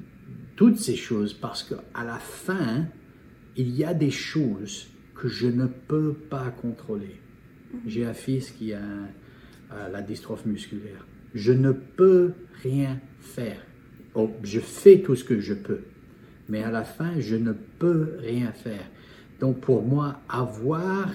[0.57, 2.87] toutes ces choses parce qu'à la fin,
[3.57, 7.20] il y a des choses que je ne peux pas contrôler.
[7.87, 8.83] J'ai un fils qui a
[9.90, 11.07] la dystrophe musculaire.
[11.35, 13.61] Je ne peux rien faire.
[14.14, 15.81] Oh, je fais tout ce que je peux,
[16.48, 18.88] mais à la fin, je ne peux rien faire.
[19.40, 21.09] Donc pour moi, avoir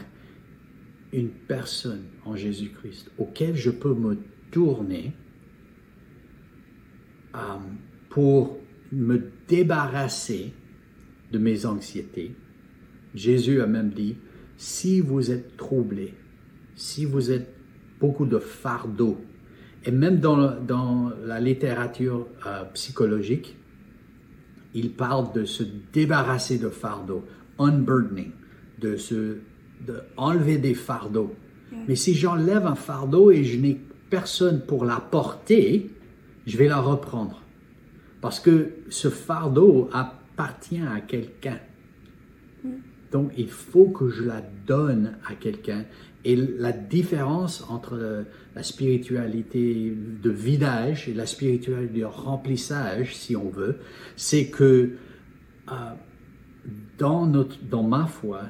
[1.12, 4.17] une personne en Jésus-Christ auquel je peux me
[4.52, 5.13] tourner
[7.36, 7.39] euh,
[8.10, 8.60] pour
[8.91, 10.54] me débarrasser
[11.32, 12.36] de mes anxiétés.
[13.13, 14.17] Jésus a même dit,
[14.58, 16.13] si vous êtes troublé,
[16.76, 17.54] si vous êtes
[18.00, 19.19] beaucoup de fardeau,
[19.86, 23.56] et même dans, dans la littérature euh, psychologique,
[24.74, 27.26] il parle de se débarrasser de fardeau,
[27.58, 28.32] unburdening,
[28.80, 29.38] de se
[29.85, 31.35] de enlever des fardeaux.
[31.87, 35.89] Mais si j'enlève un fardeau et je n'ai personne pour la porter,
[36.47, 37.41] je vais la reprendre.
[38.21, 41.59] Parce que ce fardeau appartient à quelqu'un.
[42.63, 42.69] Mm.
[43.11, 45.85] Donc il faut que je la donne à quelqu'un.
[46.25, 53.49] Et la différence entre la spiritualité de vidage et la spiritualité de remplissage, si on
[53.49, 53.77] veut,
[54.17, 54.95] c'est que
[55.71, 55.73] euh,
[56.97, 58.41] dans, notre, dans ma foi,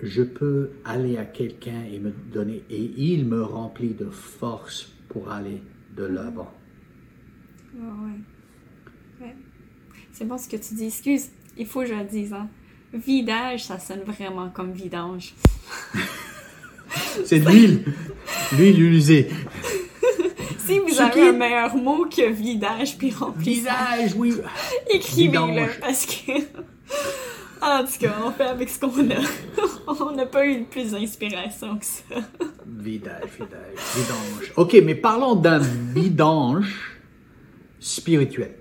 [0.00, 5.30] je peux aller à quelqu'un et me donner, et il me remplit de force pour
[5.30, 5.62] aller
[5.96, 6.52] de l'avant.
[7.74, 9.34] ouais.
[10.12, 10.86] C'est bon ce que tu dis.
[10.86, 12.32] Excuse, il faut que je le dise.
[12.32, 12.48] Hein.
[12.92, 15.34] Vidage, ça sonne vraiment comme vidange.
[17.24, 17.84] C'est l'huile.
[18.56, 19.28] L'huile usée.
[20.58, 24.06] si vous avez un meilleur mot que vidage puis remplissage.
[24.06, 24.34] Visage, oui.
[24.90, 26.32] Écrivez-le parce que.
[27.60, 29.20] En tout cas, on fait avec ce qu'on a.
[30.04, 32.14] on n'a pas eu plus d'inspiration que ça.
[32.66, 34.52] Vidage, vidage, vidange.
[34.56, 36.98] Ok, mais parlons d'un vidange
[37.80, 38.54] spirituel.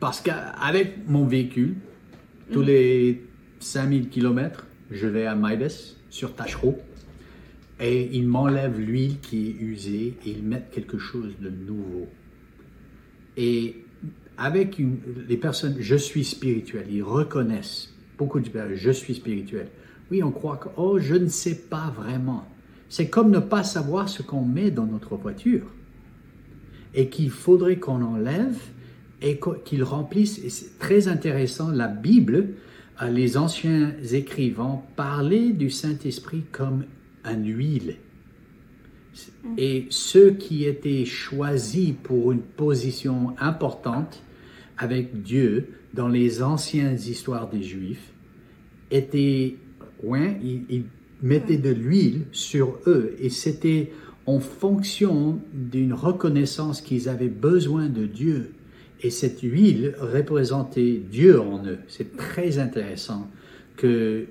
[0.00, 1.76] Parce qu'avec mon véhicule,
[2.52, 3.24] tous les
[3.60, 6.78] 5000 km, je vais à Midas, sur Tachereau,
[7.80, 12.08] et ils m'enlèvent l'huile qui est usée et ils mettent quelque chose de nouveau.
[13.36, 13.84] Et
[14.38, 14.80] avec
[15.28, 19.68] les personnes, je suis spirituel, ils reconnaissent, beaucoup de personnes, je suis spirituel.
[20.10, 22.46] Oui, on croit que, oh, je ne sais pas vraiment.
[22.88, 25.66] C'est comme ne pas savoir ce qu'on met dans notre voiture
[26.94, 28.56] et qu'il faudrait qu'on enlève
[29.20, 30.38] et qu'il remplisse.
[30.38, 32.54] Et c'est très intéressant, la Bible,
[33.02, 36.84] euh, les anciens écrivains parlaient du Saint-Esprit comme
[37.24, 37.96] un huile.
[39.56, 44.22] Et ceux qui étaient choisis pour une position importante
[44.78, 48.12] avec Dieu dans les anciennes histoires des Juifs
[48.90, 49.56] étaient,
[50.02, 50.84] ouais, ils,
[51.20, 53.90] mettaient de l'huile sur eux et c'était
[54.26, 58.52] en fonction d'une reconnaissance qu'ils avaient besoin de Dieu.
[59.00, 61.78] Et cette huile représentait Dieu en eux.
[61.88, 63.28] C'est très intéressant
[63.76, 64.26] que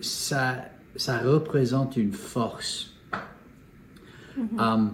[0.00, 2.94] ça, ça représente une force.
[4.38, 4.60] Mm-hmm.
[4.60, 4.92] Um,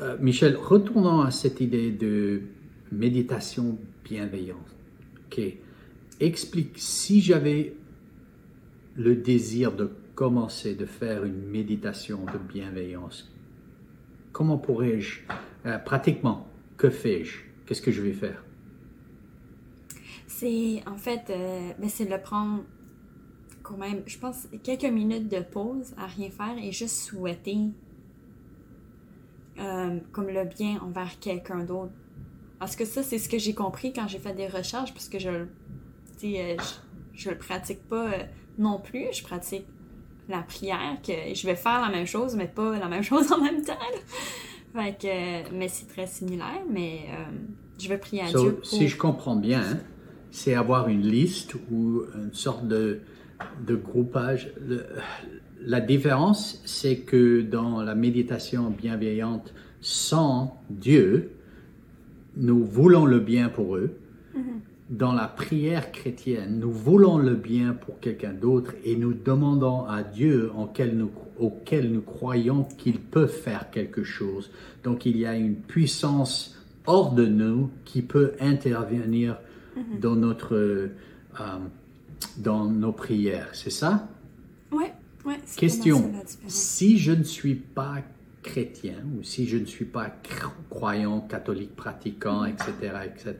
[0.00, 2.42] euh, Michel, retournons à cette idée de
[2.92, 4.76] méditation bienveillance.
[5.26, 5.40] Ok.
[6.20, 7.74] Explique, si j'avais
[8.96, 13.30] le désir de commencer de faire une méditation de bienveillance,
[14.32, 15.20] comment pourrais-je,
[15.66, 17.38] euh, pratiquement, que fais-je?
[17.66, 18.42] Qu'est-ce que je vais faire?
[20.26, 22.64] C'est en fait, euh, ben, c'est de le prendre
[23.62, 27.58] quand même, je pense, quelques minutes de pause à rien faire et juste souhaiter
[29.58, 31.92] euh, comme le bien envers quelqu'un d'autre.
[32.58, 35.18] Parce que ça, c'est ce que j'ai compris quand j'ai fait des recherches, parce que
[35.18, 35.46] je, euh,
[36.22, 36.56] je,
[37.14, 38.18] je le pratique pas euh,
[38.58, 39.06] non plus.
[39.12, 39.66] Je pratique
[40.28, 43.40] la prière, que je vais faire la même chose, mais pas la même chose en
[43.40, 43.78] même temps.
[44.74, 47.24] Fait que, mais c'est très similaire, mais euh,
[47.80, 48.66] je vais prier à So, Dieu pour...
[48.66, 49.78] Si je comprends bien, hein,
[50.30, 53.00] c'est avoir une liste ou une sorte de,
[53.66, 54.52] de groupage.
[54.66, 54.84] Le-
[55.60, 61.32] la différence, c'est que dans la méditation bienveillante sans Dieu,
[62.38, 63.98] nous voulons le bien pour eux.
[64.88, 70.02] Dans la prière chrétienne, nous voulons le bien pour quelqu'un d'autre et nous demandons à
[70.02, 74.50] Dieu auquel nous, auquel nous croyons qu'il peut faire quelque chose.
[74.84, 79.36] Donc il y a une puissance hors de nous qui peut intervenir
[80.00, 80.88] dans notre euh,
[82.38, 83.48] dans nos prières.
[83.52, 84.08] C'est ça?
[84.72, 84.94] Ouais,
[85.26, 85.38] ouais.
[85.44, 86.12] c'est Question.
[86.46, 87.96] Si je ne suis pas
[88.42, 92.70] chrétien ou si je ne suis pas cr- croyant, catholique, pratiquant, etc.,
[93.06, 93.34] etc.,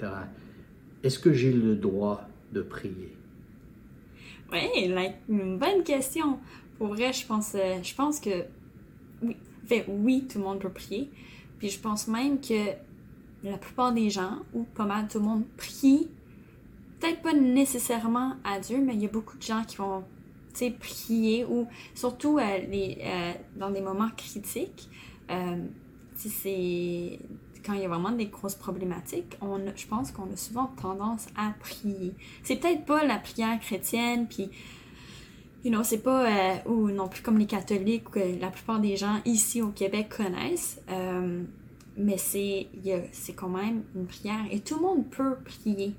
[1.02, 3.14] est-ce que j'ai le droit de prier?
[4.52, 6.38] Oui, like, une bonne question.
[6.78, 8.44] Pour vrai, je pense, euh, je pense que
[9.22, 11.11] oui, fait, oui, tout le monde peut prier.
[11.58, 12.72] Puis je pense même que
[13.44, 16.08] la plupart des gens, ou pas mal tout le monde, prie,
[16.98, 20.04] peut-être pas nécessairement à Dieu, mais il y a beaucoup de gens qui vont
[20.78, 24.88] prier, ou surtout euh, les, euh, dans des moments critiques.
[25.30, 25.56] Euh,
[26.16, 27.18] sais, c'est
[27.64, 31.26] quand il y a vraiment des grosses problématiques, on, je pense qu'on a souvent tendance
[31.37, 32.14] à prier.
[32.42, 34.48] C'est peut-être pas la prière chrétienne, puis,
[35.64, 39.20] you know, c'est pas, ou non plus comme les catholiques que la plupart des gens
[39.26, 40.80] ici au Québec connaissent,
[41.96, 42.68] mais c'est,
[43.12, 45.94] c'est quand même une prière et tout le monde peut prier.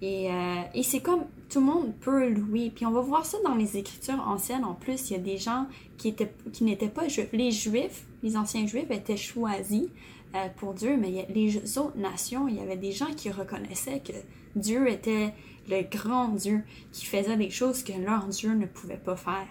[0.00, 0.28] Et,
[0.74, 2.70] et c'est comme tout le monde peut louer.
[2.74, 4.64] Puis on va voir ça dans les écritures anciennes.
[4.64, 7.30] En plus, il y a des gens qui, étaient, qui n'étaient pas juifs.
[7.32, 9.86] Les juifs, les anciens juifs étaient choisis
[10.34, 14.12] euh, pour Dieu, mais les autres nations, il y avait des gens qui reconnaissaient que
[14.56, 15.32] Dieu était
[15.70, 19.48] le grand Dieu qui faisait des choses que leur Dieu ne pouvait pas faire.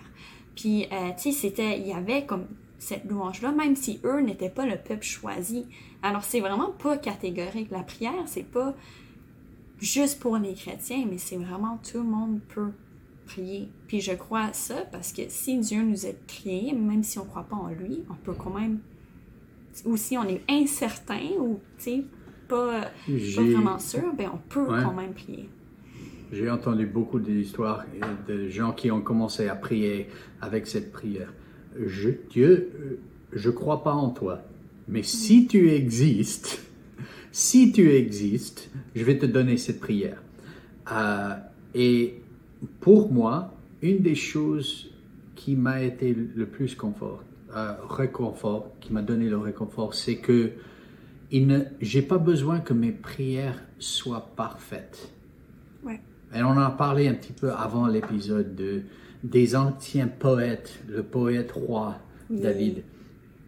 [0.55, 2.47] Puis, euh, tu sais, c'était, il y avait comme
[2.79, 5.65] cette louange-là, même si eux n'étaient pas le peuple choisi.
[6.03, 7.71] Alors, c'est vraiment pas catégorique.
[7.71, 8.75] La prière, c'est pas
[9.79, 12.71] juste pour les chrétiens, mais c'est vraiment tout le monde peut
[13.25, 13.67] prier.
[13.87, 17.23] Puis je crois à ça parce que si Dieu nous a créés, même si on
[17.25, 18.79] ne croit pas en lui, on peut quand même,
[19.85, 21.59] ou si on est incertain ou,
[22.47, 22.89] pas, pas
[23.41, 24.81] vraiment sûr, ben on peut Ouais.
[24.83, 25.49] quand même prier.
[26.31, 27.85] J'ai entendu beaucoup d'histoires
[28.27, 30.07] de gens qui ont commencé à prier
[30.41, 31.31] avec cette prière.
[31.85, 32.99] Je, Dieu, euh,
[33.33, 34.41] je crois pas en toi,
[34.87, 36.65] mais si tu existes,
[37.37, 40.23] si tu existes, je vais te donner cette prière.
[40.91, 41.35] Euh,
[41.75, 42.15] et
[42.79, 44.89] pour moi, une des choses
[45.35, 47.21] qui m'a été le plus confort,
[47.55, 50.53] euh, réconfort, qui m'a donné le réconfort, c'est que
[51.79, 55.11] j'ai pas besoin que mes prières soient parfaites.
[55.83, 56.01] Ouais.
[56.33, 58.81] Et on en a parlé un petit peu avant l'épisode de,
[59.23, 61.99] des anciens poètes, le poète roi
[62.31, 62.83] Oui.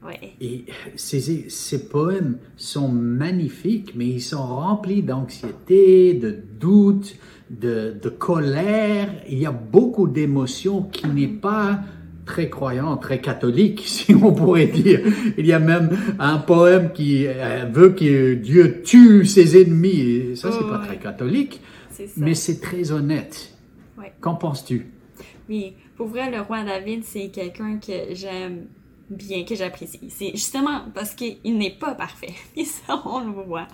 [0.05, 0.33] Ouais.
[0.39, 7.15] Et ces, ces poèmes sont magnifiques, mais ils sont remplis d'anxiété, de doute,
[7.49, 9.09] de, de colère.
[9.29, 11.81] Il y a beaucoup d'émotions qui n'est pas
[12.25, 15.01] très croyant, très catholique, si on pourrait dire.
[15.37, 19.99] Il y a même un poème qui euh, veut que Dieu tue ses ennemis.
[19.99, 20.85] Et ça, c'est Oh, pas ouais.
[20.87, 21.59] très catholique,
[22.15, 23.53] mais c'est très honnête.
[23.97, 24.13] Ouais.
[24.21, 24.87] Qu'en penses-tu?
[25.49, 28.67] Oui, pour vrai, le roi David, c'est quelqu'un que j'aime
[29.09, 30.09] bien, que j'apprécie.
[30.09, 32.33] C'est justement parce qu'il n'est pas parfait.
[32.55, 33.67] Et ça, on le voit.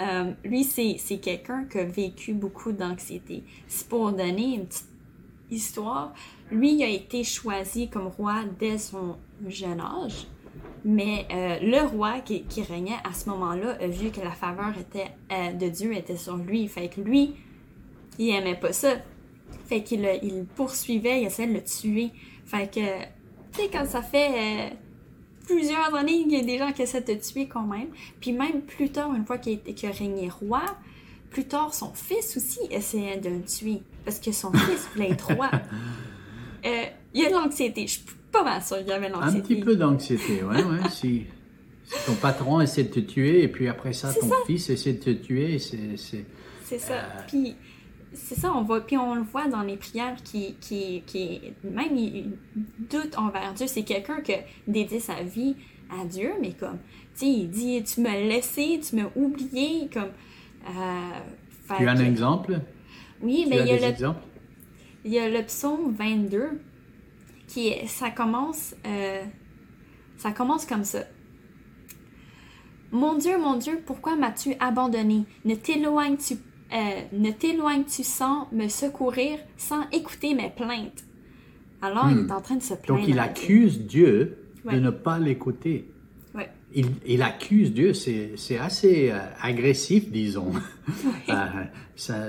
[0.00, 3.42] Euh, lui, c'est quelqu'un qui a vécu beaucoup d'anxiété.
[3.66, 4.88] C'est pour donner une petite
[5.50, 6.12] histoire.
[6.50, 10.26] Lui, il a été choisi comme roi dès son jeune âge.
[10.84, 15.10] Mais euh, le roi qui, qui régnait à ce moment-là vu que la faveur était,
[15.32, 16.68] euh, de Dieu était sur lui.
[16.68, 17.34] Fait que lui,
[18.18, 18.96] il aimait pas ça.
[19.66, 22.10] Fait qu'il il poursuivait, il essayait de le tuer.
[22.44, 22.80] Fait que,
[23.56, 24.30] tu sais, quand ça fait
[24.70, 24.74] euh,
[25.46, 27.88] plusieurs années qu'il y a des gens qui essaient de te tuer quand même,
[28.20, 30.62] puis même plus tard, une fois qu'il a, régné roi,
[31.30, 33.82] plus tard, son fils aussi essayait de le tuer.
[34.04, 35.50] Parce que son fils voulait être roi.
[36.64, 37.86] Euh, il y a de l'anxiété.
[37.86, 39.54] Je suis pas mal sûre qu'il y avait de Un l'anxiété.
[39.54, 40.78] petit peu d'anxiété, ouais, ouais.
[40.90, 41.22] si,
[42.06, 44.34] ton patron essaie de te tuer et puis après ça, ton ça.
[44.46, 45.96] fils essaie de te tuer, c'est.
[45.96, 46.24] c'est-
[46.64, 46.94] C'est ça.
[47.28, 47.54] Puis
[48.16, 51.96] c'est ça, on voit, puis on le voit dans les prières qui, qui, qui même
[51.96, 52.32] il,
[52.90, 53.66] doute envers Dieu.
[53.66, 55.54] C'est quelqu'un qui a dédié sa vie
[55.90, 56.78] à Dieu, mais comme,
[57.14, 59.88] sais, il dit Tu m'as laissé, tu m'as oublié.
[59.92, 60.10] Comme,
[60.68, 61.10] euh,
[61.78, 62.60] Tu as un que- exemple?
[63.22, 64.14] Oui, Tu mais as il y, a le,
[65.04, 66.60] il y a le psaume 22
[67.46, 69.22] qui est, ça commence, euh,
[70.16, 71.00] ça commence comme ça.
[72.92, 75.24] Mon Dieu, mon Dieu, pourquoi m'as-tu abandonné?
[75.44, 76.36] Ne t'éloignes-tu
[76.72, 76.76] euh,
[77.12, 81.04] ne t'éloignes-tu sans me secourir, sans écouter mes plaintes?
[81.82, 82.28] Alors, il Hmm.
[82.28, 83.00] est en train de se plaindre.
[83.00, 84.74] Donc il accuse Dieu Ouais.
[84.74, 85.88] de ne pas l'écouter.
[86.34, 86.48] Ouais.
[86.74, 90.52] Il, il accuse Dieu, c'est assez euh, agressif, disons.
[91.28, 91.34] Euh,
[91.96, 92.26] ça,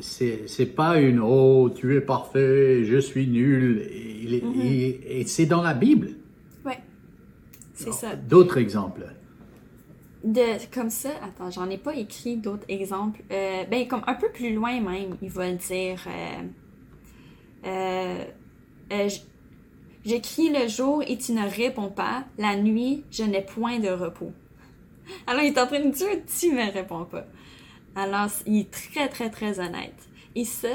[0.00, 3.86] c'est c'est pas une oh tu es parfait, je suis nul.
[4.22, 4.52] Il Mhm.
[4.56, 6.10] il- et c'est dans la Bible.
[6.64, 6.78] Ouais.
[7.74, 8.16] C'est ça.
[8.16, 9.06] D'autres exemples.
[10.28, 13.22] De, comme ça, attends, j'en ai pas écrit d'autres exemples.
[13.32, 16.42] Euh, ben, comme un peu plus loin même, il va dire euh,
[17.64, 18.24] euh,
[18.92, 19.08] euh,
[20.04, 22.24] J'écris le jour et tu ne réponds pas.
[22.36, 24.32] La nuit, je n'ai point de repos.
[25.26, 27.24] Alors, il est en train de dire Tu me réponds pas.
[27.96, 29.96] Alors, il est très, très, très honnête.
[30.34, 30.68] Et ça,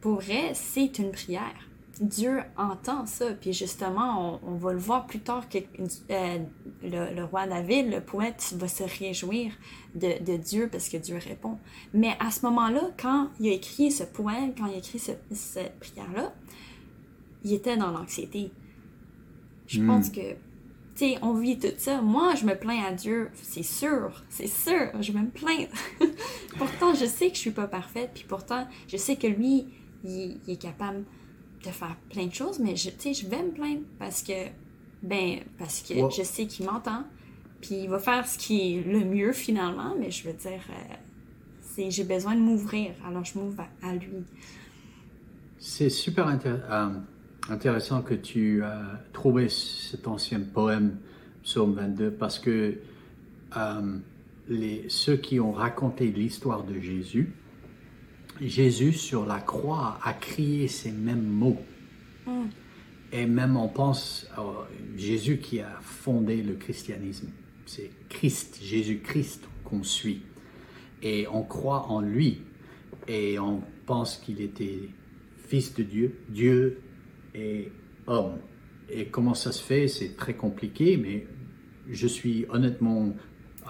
[0.00, 1.67] pour vrai, c'est une prière.
[2.00, 3.32] Dieu entend ça.
[3.32, 6.38] Puis justement, on, on va le voir plus tard que euh,
[6.82, 9.52] le, le roi David, le poète, va se réjouir
[9.94, 11.58] de, de Dieu parce que Dieu répond.
[11.94, 15.12] Mais à ce moment-là, quand il a écrit ce poème, quand il a écrit ce-
[15.32, 16.32] cette prière-là,
[17.44, 18.50] il était dans l'anxiété.
[19.66, 19.86] Je Hmm.
[19.86, 20.36] pense que, tu
[20.94, 22.00] sais, on vit tout ça.
[22.00, 25.68] Moi, je me plains à Dieu, c'est sûr, c'est sûr, je vais me plaindre.
[26.58, 29.66] pourtant, je sais que je suis pas parfaite, puis pourtant, je sais que lui,
[30.04, 31.04] il, il est capable
[31.64, 34.46] de faire plein de choses, mais je, je vais me plaindre parce que,
[35.02, 37.04] ben, parce que je sais qu'il m'entend,
[37.60, 40.94] puis il va faire ce qui est le mieux finalement, mais je veux dire, euh,
[41.60, 44.24] c'est, j'ai besoin de m'ouvrir, alors je m'ouvre à, à lui.
[45.58, 46.90] C'est super intér- euh,
[47.48, 50.98] intéressant que tu as trouvé cet ancien poème,
[51.42, 52.74] Psaume 22, parce que
[53.56, 53.98] euh,
[54.48, 57.32] les, ceux qui ont raconté l'histoire de Jésus,
[58.40, 61.60] Jésus sur la croix a crié ces mêmes mots.
[63.12, 64.42] Et même on pense à
[64.96, 67.28] Jésus qui a fondé le christianisme.
[67.66, 70.22] C'est Christ, Jésus-Christ qu'on suit.
[71.02, 72.42] Et on croit en lui.
[73.06, 74.90] Et on pense qu'il était
[75.46, 76.80] fils de Dieu, Dieu
[77.34, 77.72] et
[78.06, 78.38] homme.
[78.90, 81.26] Et comment ça se fait, c'est très compliqué, mais
[81.90, 83.14] je suis honnêtement
[83.66, 83.68] euh,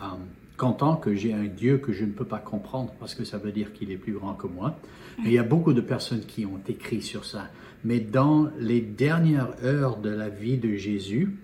[0.59, 3.53] content que j'ai un Dieu que je ne peux pas comprendre parce que ça veut
[3.53, 4.79] dire qu'il est plus grand que moi.
[5.25, 7.49] Et il y a beaucoup de personnes qui ont écrit sur ça.
[7.85, 11.38] Mais dans les dernières heures de la vie de Jésus,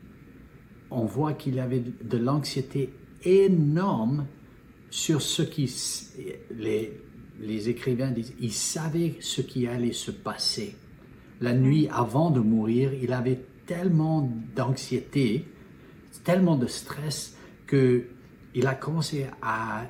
[0.90, 2.90] on voit qu'il avait de l'anxiété
[3.24, 4.26] énorme
[4.90, 5.72] sur ce qui
[6.56, 6.92] les,
[7.40, 10.76] les écrivains disent, il savait ce qui allait se passer.
[11.40, 15.46] La nuit avant de mourir, il avait tellement d'anxiété,
[16.24, 18.04] tellement de stress que
[18.54, 19.84] il a commencé à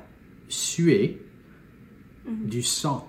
[0.48, 1.20] suer
[2.27, 3.09] du sang.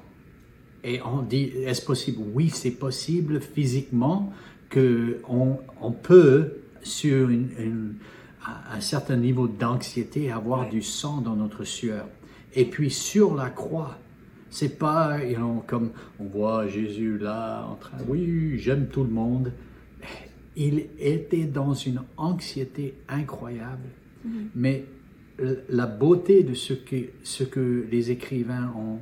[0.84, 2.22] Et on dit, est-ce possible?
[2.34, 4.32] Oui, c'est possible physiquement
[4.70, 7.94] que on, on peut, sur une, une,
[8.72, 10.70] un certain niveau d'anxiété, avoir Ouais.
[10.70, 12.06] du sang dans notre sueur.
[12.54, 13.98] Et puis sur la croix,
[14.50, 15.90] c'est pas you know, comme
[16.20, 19.52] on voit Jésus là en train, oui, j'aime tout le monde.
[20.56, 23.90] Il était dans une anxiété incroyable.
[24.56, 24.86] Mais l-
[25.70, 29.00] la beauté de ce que, ce que les écrivains ont,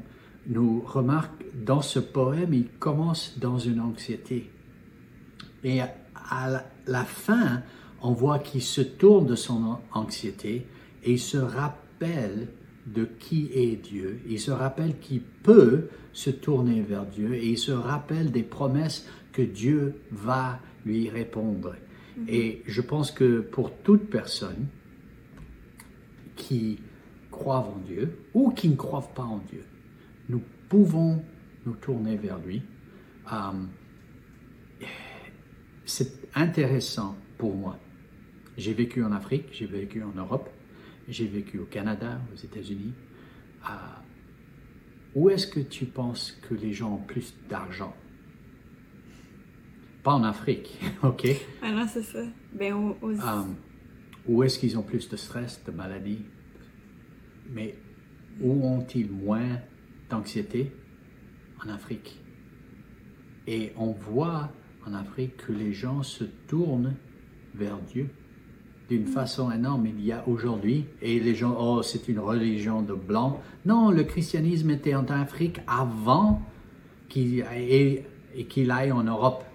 [0.47, 4.49] nous remarquent dans ce poème, il commence dans une anxiété.
[5.63, 5.93] Et à,
[6.29, 7.61] à la, fin,
[8.01, 10.65] on voit qu'il se tourne de son an- anxiété
[11.03, 12.47] et il se rappelle
[12.87, 14.19] de qui est Dieu.
[14.27, 19.07] Il se rappelle qu'il peut se tourner vers Dieu et il se rappelle des promesses
[19.31, 21.75] que Dieu va lui répondre.
[22.27, 24.67] Et je pense que pour toute personne
[26.35, 26.79] qui
[27.31, 29.63] croient en Dieu ou qui ne croient pas en Dieu,
[30.29, 31.23] nous pouvons
[31.65, 32.61] nous tourner vers lui.
[33.31, 33.51] Euh,
[35.85, 37.77] c'est intéressant pour moi.
[38.57, 40.49] J'ai vécu en Afrique, j'ai vécu en Europe,
[41.07, 42.93] j'ai vécu au Canada, aux États-Unis.
[43.69, 43.73] Euh,
[45.15, 47.95] où est-ce que tu penses que les gens ont plus d'argent?
[50.03, 51.27] Pas en Afrique, ok?
[51.61, 52.23] Ah non, c'est ça.
[52.53, 53.43] Ben, aux, Euh,
[54.28, 56.19] où est-ce qu'ils ont plus de stress, de maladie
[57.51, 57.76] Mais
[58.41, 59.59] où ont-ils moins
[60.09, 60.71] d'anxiété?
[61.65, 62.19] En Afrique.
[63.47, 64.49] Et on voit
[64.86, 66.95] en Afrique que les gens se tournent
[67.55, 68.09] vers Dieu
[68.89, 69.88] d'une façon énorme.
[69.88, 73.41] Il y a aujourd'hui, et les gens, oh, c'est une religion de blanc.
[73.65, 76.41] Non, le christianisme était en Afrique avant
[77.09, 78.03] qu'il aille,
[78.36, 79.45] et qu'il aille en Europe.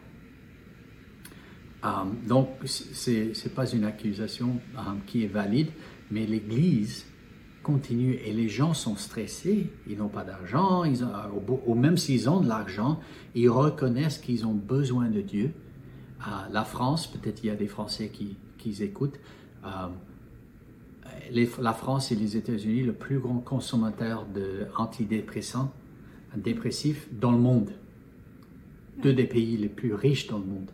[1.84, 1.88] Euh,
[2.26, 5.68] donc, c'est n'est pas une accusation euh, qui est valide,
[6.10, 7.04] Mais l'Église
[7.62, 12.40] continue et les gens sont stressés, ils n'ont pas d'argent, ont- ou même s'ils ont
[12.40, 12.98] de l'argent,
[13.34, 15.52] ils reconnaissent qu'ils ont besoin de Dieu.
[16.50, 19.20] La France, peut-être il y a des Français qui, qui écoutent,
[19.64, 19.88] euh,
[21.60, 25.70] la France et les États-Unis, le plus grand consommateur d'antidépressants,
[26.36, 27.70] dépressifs dans le monde.
[29.02, 30.70] Deux des pays les plus riches dans le monde.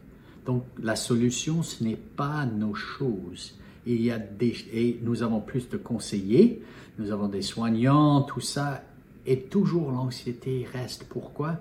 [0.47, 3.59] Donc la solution, ce n'est pas nos choses.
[3.86, 6.62] Il y a des, et nous avons plus de conseillers,
[6.99, 8.82] nous avons des soignants, tout ça,
[9.26, 11.05] et toujours l'anxiété reste.
[11.05, 11.59] Pourquoi?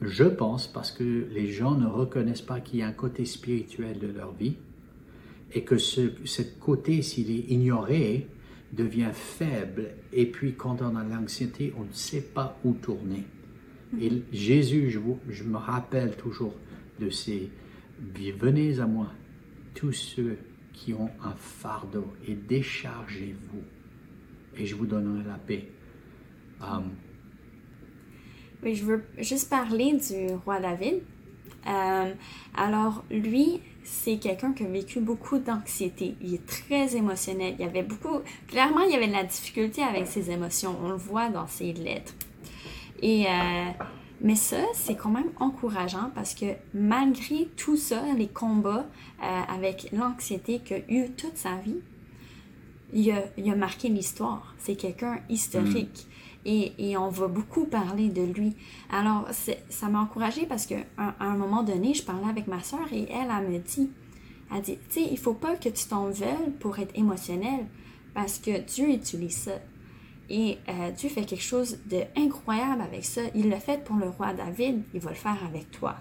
[0.00, 3.98] Je pense parce que les gens ne reconnaissent pas qu'il y a un côté spirituel
[3.98, 4.56] de leur vie
[5.52, 6.10] et que ce,
[6.60, 8.26] côté, s'il est ignoré,
[8.72, 9.90] devient faible.
[10.12, 13.24] Et puis quand on a l'anxiété, on ne sait pas où tourner.
[14.00, 16.54] Et Jésus, je, je me rappelle toujours
[17.00, 17.50] de ces
[18.38, 19.08] venez à moi,
[19.74, 20.38] tous ceux
[20.72, 23.62] qui ont un fardeau, et déchargez-vous,
[24.56, 25.68] et je vous donnerai la paix.
[26.60, 26.90] Um,
[28.62, 31.02] Oui, je veux juste parler du roi David.
[31.66, 32.14] Euh,
[32.56, 36.14] alors, lui, c'est quelqu'un qui a vécu beaucoup d'anxiété.
[36.20, 37.54] Il est très émotionnel.
[37.58, 38.20] Il y avait beaucoup.
[38.48, 40.76] Clairement, il y avait de la difficulté avec ses émotions.
[40.82, 42.14] On le voit dans ses lettres.
[43.02, 43.26] Et.
[43.26, 43.30] euh,
[44.22, 48.86] mais ça, c'est quand même encourageant parce que malgré tout ça, les combats
[49.22, 51.80] euh, avec l'anxiété qu'il a eu toute sa vie,
[52.92, 54.54] il a, il a marqué l'histoire.
[54.58, 56.06] C'est quelqu'un historique.
[56.44, 58.54] Et, et on va beaucoup parler de lui.
[58.90, 59.28] Alors,
[59.68, 63.06] ça m'a encouragée parce qu'à à un moment donné, je parlais avec ma soeur et
[63.10, 63.90] elle, elle me dit,
[64.54, 67.66] elle dit, tu sais, il faut pas que tu t'en veuilles pour être émotionnel
[68.14, 69.52] parce que Dieu utilise ça.
[70.30, 73.22] Et euh, Dieu fait quelque chose d'incroyable avec ça.
[73.34, 75.96] Il l'a fait pour le roi David, il va le faire avec toi.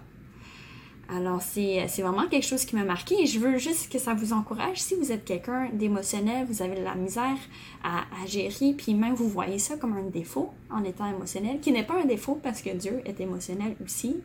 [1.11, 4.13] Alors, c'est c'est vraiment quelque chose qui m'a marqué et je veux juste que ça
[4.13, 4.77] vous encourage.
[4.77, 7.37] Si vous êtes quelqu'un d'émotionnel, vous avez de la misère
[7.83, 11.71] à, à gérer, puis même vous voyez ça comme un défaut en étant émotionnel, qui
[11.71, 14.17] n'est pas un défaut parce que Dieu est émotionnel aussi.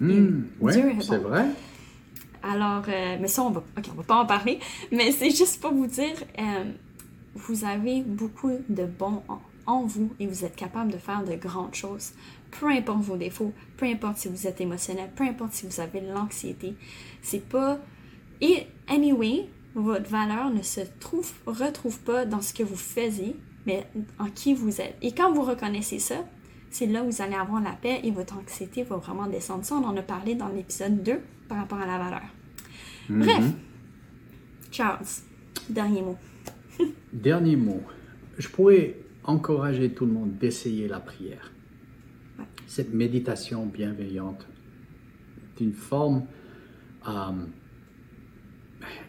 [0.00, 1.46] Dieu est c'est vrai.
[2.44, 4.58] Alors, euh, mais ça, on va, ok, on va pas en parler,
[4.92, 6.64] mais c'est juste pour vous dire, euh,
[7.34, 9.22] vous avez beaucoup de bon
[9.66, 12.12] en, vous et vous êtes capable de faire de grandes choses.
[12.50, 16.00] Peu importe vos défauts, peu importe si vous êtes émotionnel, peu importe si vous avez
[16.00, 16.74] de l'anxiété,
[17.22, 17.78] c'est pas.
[18.40, 23.86] Et anyway, votre valeur ne se trouve, retrouve pas dans ce que vous faisiez, mais
[24.18, 24.96] en qui vous êtes.
[25.02, 26.24] Et quand vous reconnaissez ça,
[26.70, 29.64] c'est là où vous allez avoir la paix et votre anxiété va vraiment descendre.
[29.64, 32.22] Ça, on en a parlé dans l'épisode 2 par rapport à la valeur.
[33.08, 33.44] Bref,
[34.70, 35.06] Charles,
[35.68, 36.16] dernier mot.
[37.12, 37.82] Dernier mot.
[38.38, 41.52] Je pourrais encourager tout le monde d'essayer la prière.
[42.38, 42.44] Ouais.
[42.66, 44.46] Cette méditation bienveillante,
[45.56, 46.24] d'une forme.
[47.08, 47.12] euh,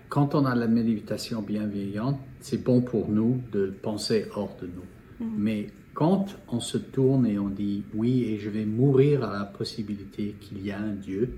[0.10, 5.28] quand on a la méditation bienveillante, c'est bon pour nous de penser hors de nous.
[5.38, 9.46] Mais quand on se tourne et on dit oui, et je vais mourir à la
[9.46, 11.38] possibilité qu'il y a un Dieu,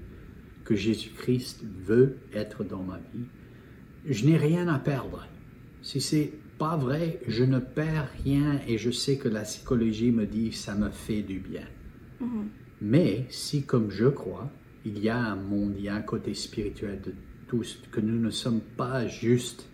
[0.64, 3.26] que Jésus-Christ veut être dans ma vie,
[4.06, 5.26] je n'ai rien à perdre.
[5.88, 10.26] Si c'est pas vrai, je ne perds rien et je sais que la psychologie me
[10.26, 11.64] dit ça me fait du bien.
[12.82, 14.52] Mais si, comme je crois,
[14.84, 17.14] il y a un monde, il y a un côté spirituel de
[17.48, 19.70] tous, que nous ne sommes pas juste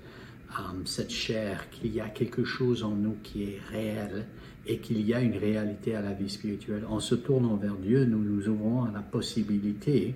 [0.52, 4.28] euh, cette chair, qu'il y a quelque chose en nous qui est réel
[4.68, 8.06] et qu'il y a une réalité à la vie spirituelle, en se tournant vers Dieu,
[8.06, 10.14] nous nous ouvrons à la possibilité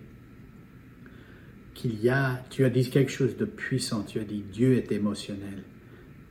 [1.73, 4.91] qu'il y a, tu as dit quelque chose de puissant, tu as dit Dieu est
[4.91, 5.63] émotionnel.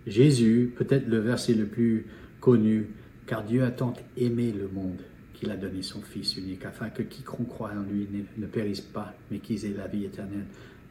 [0.06, 2.06] Jésus, peut-être le verset le plus
[2.40, 2.88] connu,
[3.26, 5.00] car Dieu a tant aimé le monde
[5.34, 9.14] qu'il a donné son Fils unique, afin que quiconque croit en lui ne, périsse pas,
[9.30, 10.46] mais qu'ils aient la vie éternelle.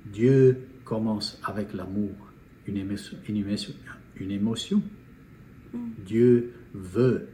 [0.06, 2.12] Dieu commence avec l'amour,
[2.68, 3.18] une émotion.
[3.28, 3.74] Une émotion,
[4.18, 4.84] une émotion.
[6.06, 7.28] Dieu veut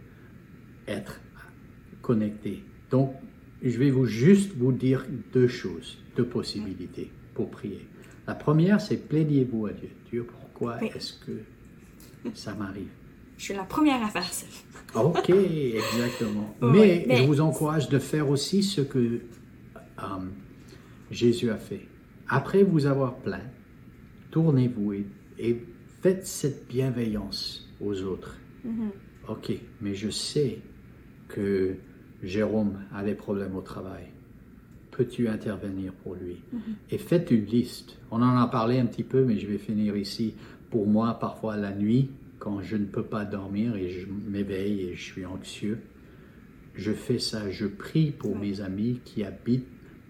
[0.88, 1.20] être
[2.02, 2.64] connecté.
[2.90, 3.14] Donc,
[3.62, 7.88] je vais vous juste vous dire deux choses, deux possibilités pour prier.
[8.28, 9.90] La première, c'est plaignez-vous à Dieu.
[10.10, 10.90] Dieu, pourquoi Oui.
[10.96, 11.32] est-ce que
[12.34, 12.90] ça m'arrive
[13.38, 14.46] Je suis la première à faire ça.
[14.96, 16.56] Ok, exactement.
[16.62, 19.00] Mais, mais- je vous encourage de faire aussi ce que
[20.00, 20.04] euh,
[21.10, 21.88] Jésus a fait.
[22.28, 23.44] Après vous avoir plaint,
[24.32, 25.06] tournez-vous et,
[25.40, 25.66] et
[26.02, 28.38] faites cette bienveillance aux autres.
[29.28, 29.52] Ok,
[29.82, 30.60] mais je sais
[31.28, 31.76] que
[32.22, 34.06] Jérôme a des problèmes au travail.
[34.92, 36.42] Peux-tu intervenir pour lui?
[36.90, 37.98] Et faites une liste.
[38.12, 40.36] On en a parlé un petit peu, mais je vais finir ici.
[40.72, 42.10] Pour moi, parfois la nuit,
[42.40, 45.80] quand je ne peux pas dormir et je m'éveille et je suis anxieux,
[46.76, 47.52] je fais ça.
[47.52, 49.68] Je prie pour mes amis qui habitent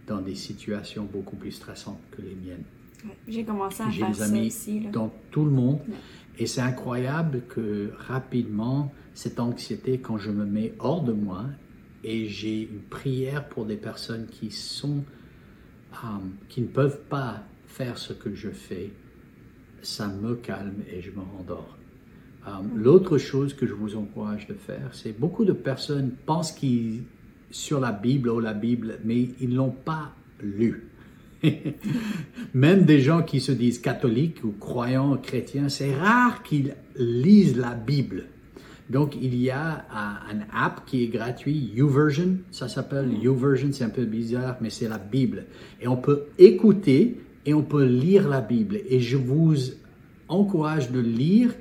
[0.07, 2.63] dans des situations beaucoup plus stressantes que les miennes.
[3.03, 4.79] Ouais, J'ai commencé à faire des amis aussi.
[4.79, 4.91] Là.
[4.91, 5.79] dans tout le monde.
[5.87, 5.95] Ouais.
[6.39, 11.45] Et c'est incroyable que rapidement, cette anxiété, quand je me mets hors de moi
[12.03, 15.03] et j'ai une prière pour des personnes qui sont,
[16.03, 16.07] euh,
[16.49, 18.91] qui ne peuvent pas faire ce que je fais,
[19.81, 21.77] ça me calme et je me rendors.
[22.47, 27.03] Euh, l'autre chose que je vous encourage de faire, c'est beaucoup de personnes pensent qu'ils
[27.51, 30.87] sur la Bible ou la Bible, mais ils l'ont pas lu.
[32.53, 37.73] Même des gens qui se disent catholiques ou croyants chrétiens, c'est rare qu'ils lisent la
[37.73, 38.25] Bible.
[38.89, 43.89] Donc, il y a un, app qui est gratuit, YouVersion, ça s'appelle YouVersion, c'est un
[43.89, 45.45] peu bizarre, mais c'est la Bible.
[45.81, 48.79] Et on peut écouter et on peut lire la Bible.
[48.87, 49.55] Et je vous
[50.27, 51.51] encourage de lire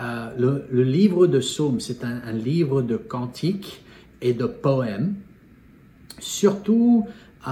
[0.00, 1.80] euh, le, livre de Psaumes.
[1.80, 3.82] C'est un, livre de cantiques
[4.20, 5.14] et de poèmes,
[6.18, 7.06] surtout
[7.46, 7.50] euh,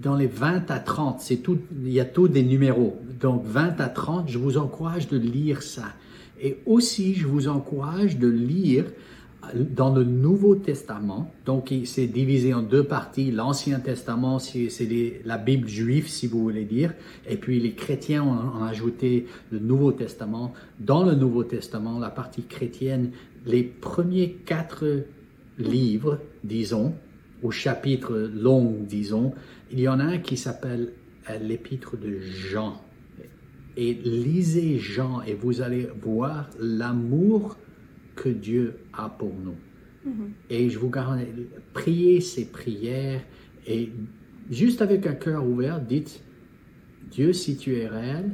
[0.00, 3.00] dans les 20 à 30, c'est tout, il y a tous des numéros.
[3.20, 5.92] Donc 20 à 30, je vous encourage de lire ça.
[6.40, 8.84] Et aussi, je vous encourage de lire
[9.54, 11.30] dans le Nouveau Testament.
[11.44, 13.30] Donc c'est divisé en deux parties.
[13.30, 16.94] L'Ancien Testament, c'est la Bible juive, si vous voulez dire.
[17.28, 20.52] Et puis les chrétiens ont, ont ajouté le Nouveau Testament.
[20.80, 23.10] Dans le Nouveau Testament, la partie chrétienne,
[23.44, 25.04] les premiers quatre
[25.58, 26.94] livres, disons,
[27.42, 29.32] au chapitre long, disons,
[29.70, 30.92] il y en a un qui s'appelle
[31.30, 32.80] euh, l'épître de Jean.
[33.76, 37.56] Et lisez Jean et vous allez voir l'amour
[38.16, 39.56] que Dieu a pour nous.
[40.06, 40.30] Mm-hmm.
[40.50, 41.26] Et je vous garantis,
[41.72, 43.22] priez ces prières
[43.66, 43.90] et
[44.50, 46.22] juste avec un cœur ouvert, dites,
[47.10, 48.32] Dieu, si tu es réel,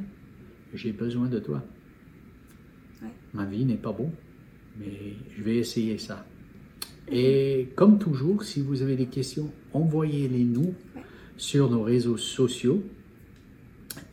[0.74, 1.62] j'ai besoin de toi.
[3.34, 4.10] Ma vie n'est pas bon,
[4.78, 6.24] mais je vais essayer ça.
[7.10, 10.74] Et comme toujours, si vous avez des questions, envoyez-les nous
[11.36, 12.82] sur nos réseaux sociaux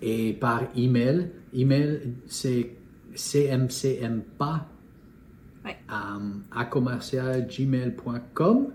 [0.02, 1.30] et par email.
[1.54, 2.76] Email, c'est
[3.14, 4.70] cmcmpa
[5.88, 8.68] à commercial.gmail.com.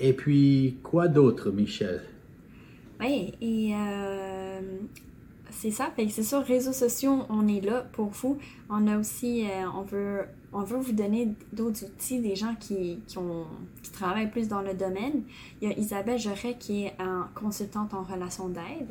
[0.00, 2.02] Et puis, quoi d'autre, Michel?
[3.00, 4.60] Oui, et euh,
[5.50, 5.92] c'est ça.
[6.08, 8.38] c'est sur réseaux sociaux, on est là pour vous.
[8.70, 13.00] On a aussi, euh, on veut on veut vous donner d'autres outils, des gens qui,
[13.16, 13.46] ont,
[13.82, 15.22] qui travaillent plus dans le domaine.
[15.60, 18.88] Il y a Isabelle Joret qui est un consultante en relation d'aide.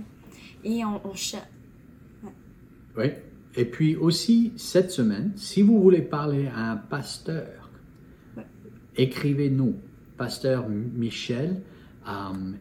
[0.64, 1.14] Et on, on
[2.98, 3.12] Oui.
[3.56, 7.70] Et puis aussi, cette semaine, si vous voulez parler à un pasteur,
[8.96, 9.76] écrivez-nous.
[10.18, 11.62] Pasteur Michel
[12.08, 12.12] euh,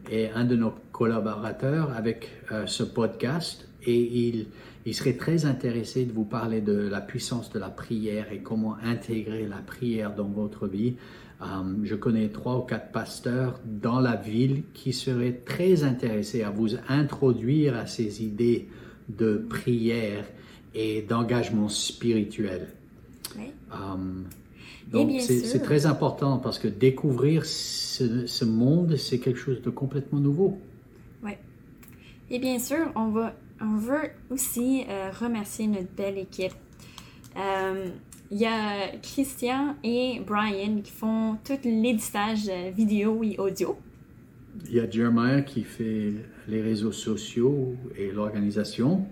[0.09, 4.47] est un de nos collaborateurs avec euh, ce podcast et il
[4.85, 8.77] il serait très intéressé de vous parler de la puissance de la prière et comment
[8.83, 10.95] intégrer la prière dans votre vie.
[11.41, 11.45] Euh,
[11.83, 16.69] je connais trois ou quatre pasteurs dans la ville qui seraient très intéressés à vous
[16.87, 18.69] introduire à ces idées
[19.09, 20.25] de prière
[20.73, 22.67] et d'engagement spirituel.
[23.37, 23.75] Euh,
[24.87, 30.19] donc c'est très important parce que découvrir ce, ce monde, c'est quelque chose de complètement
[30.19, 30.59] nouveau.
[31.23, 31.31] Oui.
[32.29, 36.53] Et bien sûr, on va on veut aussi euh, remercier notre belle équipe.
[37.35, 37.85] Il euh,
[38.31, 43.77] y a Christian et Brian qui font tout l'éditage vidéo et audio.
[44.65, 46.13] Il y a Jeremiah qui fait
[46.47, 49.05] les réseaux sociaux et l'organisation.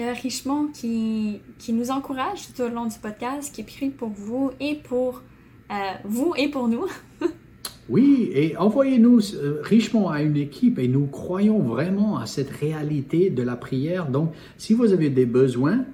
[0.00, 3.90] Il y a Richemont qui, qui nous encourage tout au long du podcast, qui prie
[3.90, 5.22] pour vous et pour
[6.04, 6.86] vous et pour nous.
[7.90, 13.30] Oui, et envoyez-nous euh, richement à une équipe et nous croyons vraiment à cette réalité
[13.30, 14.08] de la prière.
[14.08, 15.84] Donc, si vous avez des besoins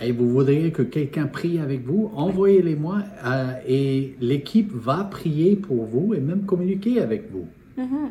[0.00, 5.86] et vous voudriez que quelqu'un prie avec vous, envoyez-les-moi euh, et l'équipe va prier pour
[5.86, 7.48] vous et même communiquer avec vous.
[7.76, 8.10] Mm-hmm.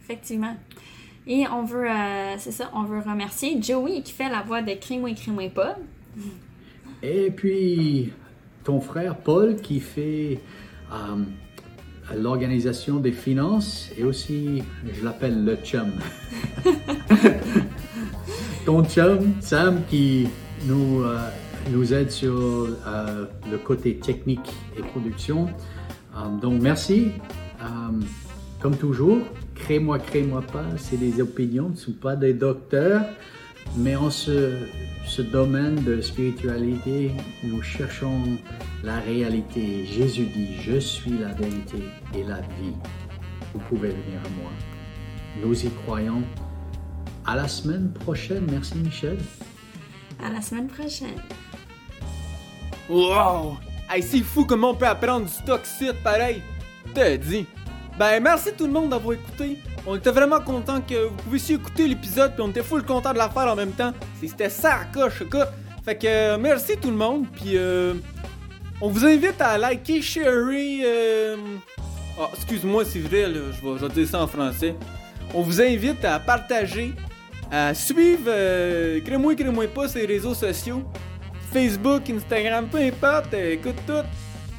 [0.00, 0.56] Effectivement.
[1.26, 4.74] Et on veut, euh, c'est ça, on veut remercier Joey qui fait la voix de
[4.74, 5.76] Crime et pas.
[7.02, 8.12] Et puis
[8.64, 10.40] ton frère Paul qui fait
[12.14, 14.62] l'organisation des finances et aussi,
[14.92, 15.92] je l'appelle le chum.
[18.66, 20.26] Ton chum, Sam, qui
[20.66, 21.18] nous, euh,
[21.70, 25.48] nous aide sur euh, le côté technique et production.
[26.16, 27.12] Euh, donc, merci.
[28.60, 29.18] comme toujours,
[29.56, 33.02] crée-moi, crée-moi pas, c'est des opinions, ce ne sont pas des docteurs.
[33.76, 34.52] Mais en ce,
[35.06, 37.10] ce, domaine de spiritualité,
[37.42, 38.22] nous cherchons
[38.84, 39.84] la réalité.
[39.86, 41.78] Jésus dit, je suis la vérité
[42.14, 42.76] et la vie.
[43.52, 44.52] Vous pouvez venir à moi.
[45.42, 46.22] Nous y croyons.
[47.26, 48.46] À la semaine prochaine.
[48.50, 49.18] Merci Michel.
[50.22, 51.20] À la semaine prochaine.
[52.88, 53.56] Wow!
[53.90, 55.62] Hey, c'est fou comment on peut apprendre du stock
[56.04, 56.40] pareil.
[56.94, 57.46] T'as dit.
[57.98, 59.58] Ben, merci tout le monde d'avoir écouté.
[59.86, 63.18] On était vraiment content que vous puissiez écouter l'épisode, puis on était full content de
[63.18, 63.92] la faire en même temps.
[64.20, 65.46] C'était ça, coche, quoi.
[65.84, 67.94] Fait que euh, merci tout le monde, puis euh,
[68.80, 70.80] on vous invite à liker, sharer.
[70.84, 71.36] Euh...
[72.18, 74.74] Ah, excuse-moi, c'est vrai, là, je vais, dire ça en français.
[75.34, 76.92] On vous invite à partager,
[77.50, 80.82] à suivre euh, Crée-moi, crée-moi pas sur les réseaux sociaux.
[81.52, 84.04] Facebook, Instagram, peu importe, euh, écoute tout.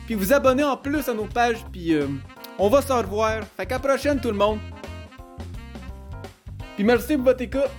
[0.06, 2.08] Puis vous abonner en plus à nos pages, puis euh,
[2.60, 3.44] on va se revoir.
[3.56, 4.60] Fait qu'à prochaine tout le monde.
[6.76, 7.70] Puis merci pour votre écoute.